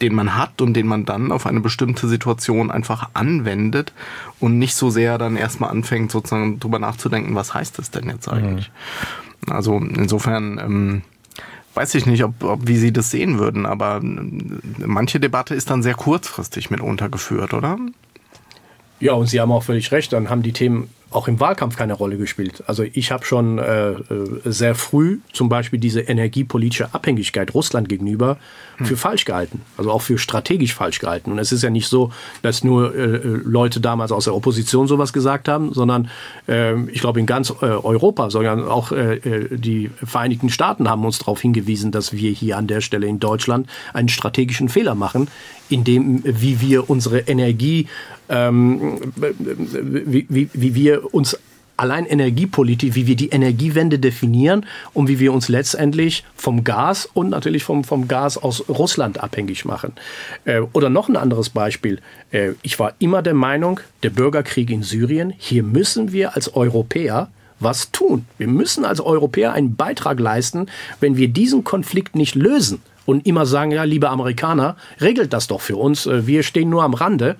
[0.00, 3.92] den man hat und den man dann auf eine bestimmte Situation einfach anwendet
[4.40, 8.28] und nicht so sehr dann erstmal anfängt, sozusagen drüber nachzudenken, was heißt das denn jetzt
[8.28, 8.70] eigentlich?
[9.46, 9.52] Mhm.
[9.52, 11.02] Also insofern, ähm,
[11.74, 15.82] weiß ich nicht, ob, ob wie Sie das sehen würden, aber manche Debatte ist dann
[15.82, 17.78] sehr kurzfristig mitunter geführt, oder?
[19.00, 21.94] Ja, und Sie haben auch völlig recht, dann haben die Themen auch im Wahlkampf keine
[21.94, 22.62] Rolle gespielt.
[22.66, 23.96] Also ich habe schon äh, äh,
[24.44, 28.38] sehr früh zum Beispiel diese energiepolitische Abhängigkeit Russland gegenüber
[28.76, 28.86] hm.
[28.86, 31.32] für falsch gehalten, also auch für strategisch falsch gehalten.
[31.32, 35.12] Und es ist ja nicht so, dass nur äh, Leute damals aus der Opposition sowas
[35.12, 36.10] gesagt haben, sondern
[36.48, 41.18] äh, ich glaube in ganz äh, Europa, sondern auch äh, die Vereinigten Staaten haben uns
[41.18, 45.28] darauf hingewiesen, dass wir hier an der Stelle in Deutschland einen strategischen Fehler machen,
[45.68, 47.88] in dem, wie wir unsere Energie,
[48.28, 51.38] ähm, wie, wie, wie wir uns
[51.76, 57.30] allein Energiepolitik, wie wir die Energiewende definieren und wie wir uns letztendlich vom Gas und
[57.30, 59.92] natürlich vom, vom Gas aus Russland abhängig machen.
[60.44, 62.00] Äh, oder noch ein anderes Beispiel.
[62.30, 67.28] Äh, ich war immer der Meinung, der Bürgerkrieg in Syrien, hier müssen wir als Europäer
[67.58, 68.26] was tun.
[68.38, 70.66] Wir müssen als Europäer einen Beitrag leisten,
[71.00, 75.60] wenn wir diesen Konflikt nicht lösen und immer sagen, ja, liebe Amerikaner, regelt das doch
[75.60, 77.36] für uns, äh, wir stehen nur am Rande.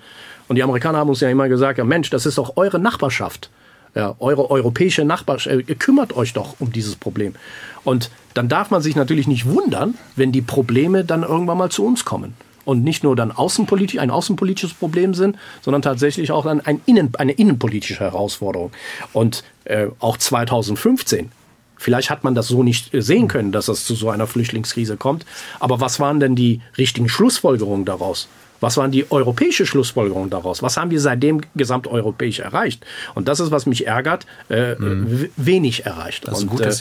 [0.47, 3.49] Und die Amerikaner haben uns ja immer gesagt, ja Mensch, das ist doch eure Nachbarschaft.
[3.95, 7.35] Ja, eure europäische Nachbarschaft, äh, ihr kümmert euch doch um dieses Problem.
[7.83, 11.85] Und dann darf man sich natürlich nicht wundern, wenn die Probleme dann irgendwann mal zu
[11.85, 12.33] uns kommen
[12.65, 17.11] und nicht nur dann außenpolitisch, ein außenpolitisches Problem sind, sondern tatsächlich auch dann ein Innen,
[17.17, 18.71] eine innenpolitische Herausforderung.
[19.11, 21.31] Und äh, auch 2015
[21.75, 25.25] Vielleicht hat man das so nicht sehen können, dass es zu so einer Flüchtlingskrise kommt.
[25.59, 28.29] Aber was waren denn die richtigen Schlussfolgerungen daraus?
[28.63, 30.63] Was waren die europäische Schlussfolgerungen daraus?
[30.63, 32.85] Was haben wir seitdem gesamteuropäisch erreicht?
[33.13, 35.27] Und das ist, was mich ärgert, äh, mhm.
[35.35, 36.25] wenig erreicht.
[36.29, 36.73] Das und, gut, äh,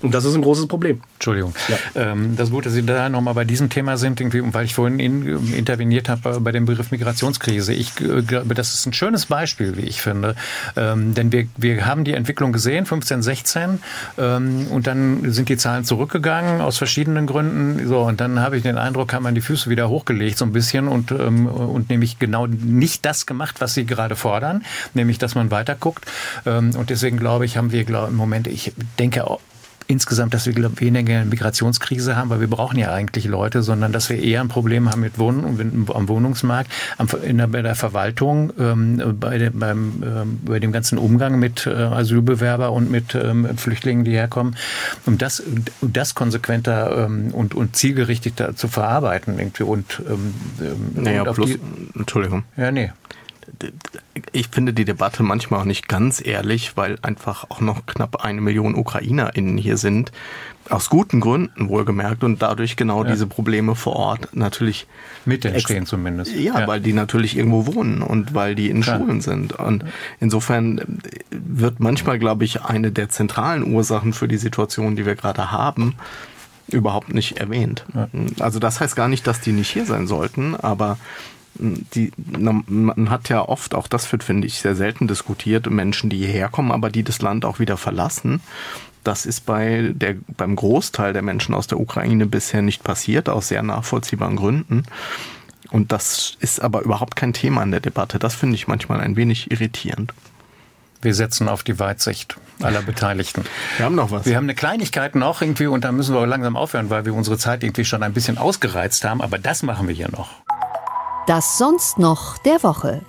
[0.00, 1.02] und, das ist ein großes Problem.
[1.16, 1.54] Entschuldigung.
[1.68, 2.12] Ja.
[2.12, 4.18] Ähm, das ist gut, dass Sie da nochmal bei diesem Thema sind,
[4.54, 7.74] weil ich vorhin in, interveniert habe bei dem Begriff Migrationskrise.
[7.74, 10.36] Ich äh, glaube, das ist ein schönes Beispiel, wie ich finde.
[10.74, 13.80] Ähm, denn wir, wir haben die Entwicklung gesehen, 15, 16,
[14.16, 17.86] ähm, und dann sind die Zahlen zurückgegangen aus verschiedenen Gründen.
[17.86, 20.52] So, und dann habe ich den Eindruck, haben man die Füße wieder hochgelegt, so ein
[20.52, 24.64] bisschen, und äh, ähm, und nämlich genau nicht das gemacht, was sie gerade fordern,
[24.94, 26.04] nämlich dass man weiter guckt.
[26.44, 29.26] Ähm, und deswegen glaube ich, haben wir glaub, im Moment, ich denke
[29.86, 33.92] insgesamt, dass wir glaub, weniger eine Migrationskrise haben, weil wir brauchen ja eigentlich Leute, sondern
[33.92, 37.62] dass wir eher ein Problem haben mit Wohnen und am Wohnungsmarkt, am, in der, bei
[37.62, 42.90] der Verwaltung, ähm, bei, der, beim, ähm, bei dem ganzen Umgang mit äh, Asylbewerber und
[42.90, 44.56] mit ähm, Flüchtlingen, die herkommen,
[45.06, 45.40] um das,
[45.80, 51.34] um das konsequenter ähm, und, und zielgerichteter zu verarbeiten irgendwie und, ähm, ähm naja, und
[51.34, 52.44] plus, die, Entschuldigung.
[52.56, 52.90] Ja, nee
[54.32, 58.40] ich finde die Debatte manchmal auch nicht ganz ehrlich, weil einfach auch noch knapp eine
[58.40, 60.12] Million UkrainerInnen hier sind.
[60.68, 63.10] Aus guten Gründen wohlgemerkt und dadurch genau ja.
[63.10, 64.86] diese Probleme vor Ort natürlich
[65.24, 66.34] mit entstehen zumindest.
[66.34, 68.98] Ja, ja, weil die natürlich irgendwo wohnen und weil die in Klar.
[68.98, 69.52] Schulen sind.
[69.52, 69.84] Und
[70.18, 75.52] insofern wird manchmal, glaube ich, eine der zentralen Ursachen für die Situation, die wir gerade
[75.52, 75.94] haben,
[76.68, 77.84] überhaupt nicht erwähnt.
[77.94, 78.08] Ja.
[78.40, 80.98] Also das heißt gar nicht, dass die nicht hier sein sollten, aber
[81.58, 86.18] die, man hat ja oft, auch das wird, finde ich, sehr selten diskutiert, Menschen, die
[86.18, 88.40] hierher kommen, aber die das Land auch wieder verlassen.
[89.04, 93.48] Das ist bei der, beim Großteil der Menschen aus der Ukraine bisher nicht passiert, aus
[93.48, 94.84] sehr nachvollziehbaren Gründen.
[95.70, 98.18] Und das ist aber überhaupt kein Thema in der Debatte.
[98.18, 100.12] Das finde ich manchmal ein wenig irritierend.
[101.02, 103.44] Wir setzen auf die Weitsicht aller Beteiligten.
[103.76, 104.26] Wir haben noch was.
[104.26, 107.38] Wir haben eine Kleinigkeit noch irgendwie und da müssen wir langsam aufhören, weil wir unsere
[107.38, 109.20] Zeit irgendwie schon ein bisschen ausgereizt haben.
[109.20, 110.30] Aber das machen wir hier noch.
[111.26, 113.02] Das sonst noch der Woche.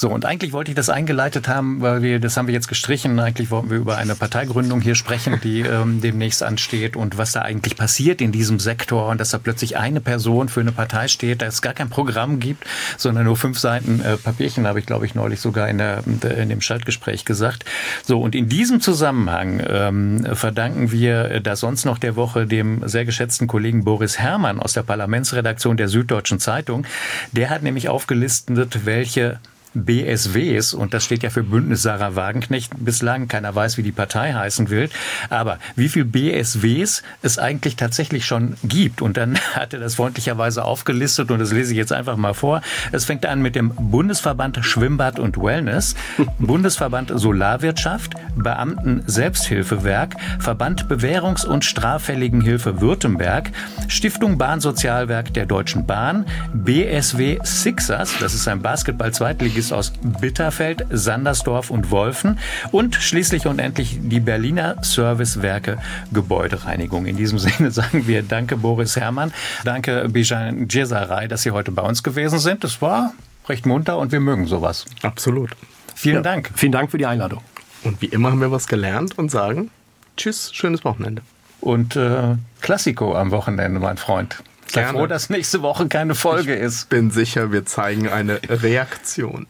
[0.00, 3.18] So, und eigentlich wollte ich das eingeleitet haben, weil wir, das haben wir jetzt gestrichen,
[3.18, 7.42] eigentlich wollten wir über eine Parteigründung hier sprechen, die ähm, demnächst ansteht und was da
[7.42, 11.42] eigentlich passiert in diesem Sektor und dass da plötzlich eine Person für eine Partei steht,
[11.42, 12.62] dass es gar kein Programm gibt,
[12.96, 16.48] sondern nur fünf Seiten äh, Papierchen, habe ich, glaube ich, neulich sogar in, der, in
[16.48, 17.64] dem Schaltgespräch gesagt.
[18.04, 23.04] So, und in diesem Zusammenhang ähm, verdanken wir da sonst noch der Woche dem sehr
[23.04, 26.86] geschätzten Kollegen Boris Herrmann aus der Parlamentsredaktion der Süddeutschen Zeitung.
[27.32, 29.40] Der hat nämlich aufgelistet, welche
[29.84, 34.32] BSWs, und das steht ja für Bündnis Sarah Wagenknecht, bislang keiner weiß, wie die Partei
[34.32, 34.90] heißen will,
[35.30, 39.02] aber wie viel BSWs es eigentlich tatsächlich schon gibt.
[39.02, 42.62] Und dann hat er das freundlicherweise aufgelistet und das lese ich jetzt einfach mal vor.
[42.92, 45.94] Es fängt an mit dem Bundesverband Schwimmbad und Wellness,
[46.38, 53.50] Bundesverband Solarwirtschaft, Beamten Selbsthilfewerk, Verband Bewährungs- und Straffälligenhilfe Württemberg,
[53.88, 61.70] Stiftung Bahnsozialwerk der Deutschen Bahn, BSW Sixers, das ist ein Basketball-Zweitligist ist aus Bitterfeld, Sandersdorf
[61.70, 62.38] und Wolfen
[62.72, 65.78] und schließlich und endlich die Berliner Servicewerke
[66.10, 67.04] Gebäudereinigung.
[67.04, 69.32] In diesem Sinne sagen wir Danke Boris Herrmann,
[69.64, 72.64] danke Bijan Djesaray, dass Sie heute bei uns gewesen sind.
[72.64, 73.12] Es war
[73.46, 74.86] recht munter und wir mögen sowas.
[75.02, 75.50] Absolut.
[75.94, 76.22] Vielen ja.
[76.22, 76.50] Dank.
[76.54, 77.42] Vielen Dank für die Einladung.
[77.84, 79.70] Und wie immer haben wir was gelernt und sagen
[80.16, 81.20] Tschüss, schönes Wochenende.
[81.60, 84.42] Und äh, Klassiko am Wochenende, mein Freund.
[84.70, 84.98] Sei Gerne.
[84.98, 86.82] froh, dass nächste Woche keine Folge ich ist.
[86.84, 89.46] Ich bin sicher, wir zeigen eine Reaktion.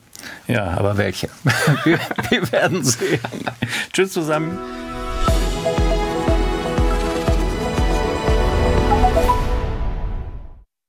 [0.47, 1.29] Ja, aber welche?
[1.85, 1.99] wir,
[2.31, 3.21] wir werden sehen.
[3.93, 4.59] Tschüss zusammen.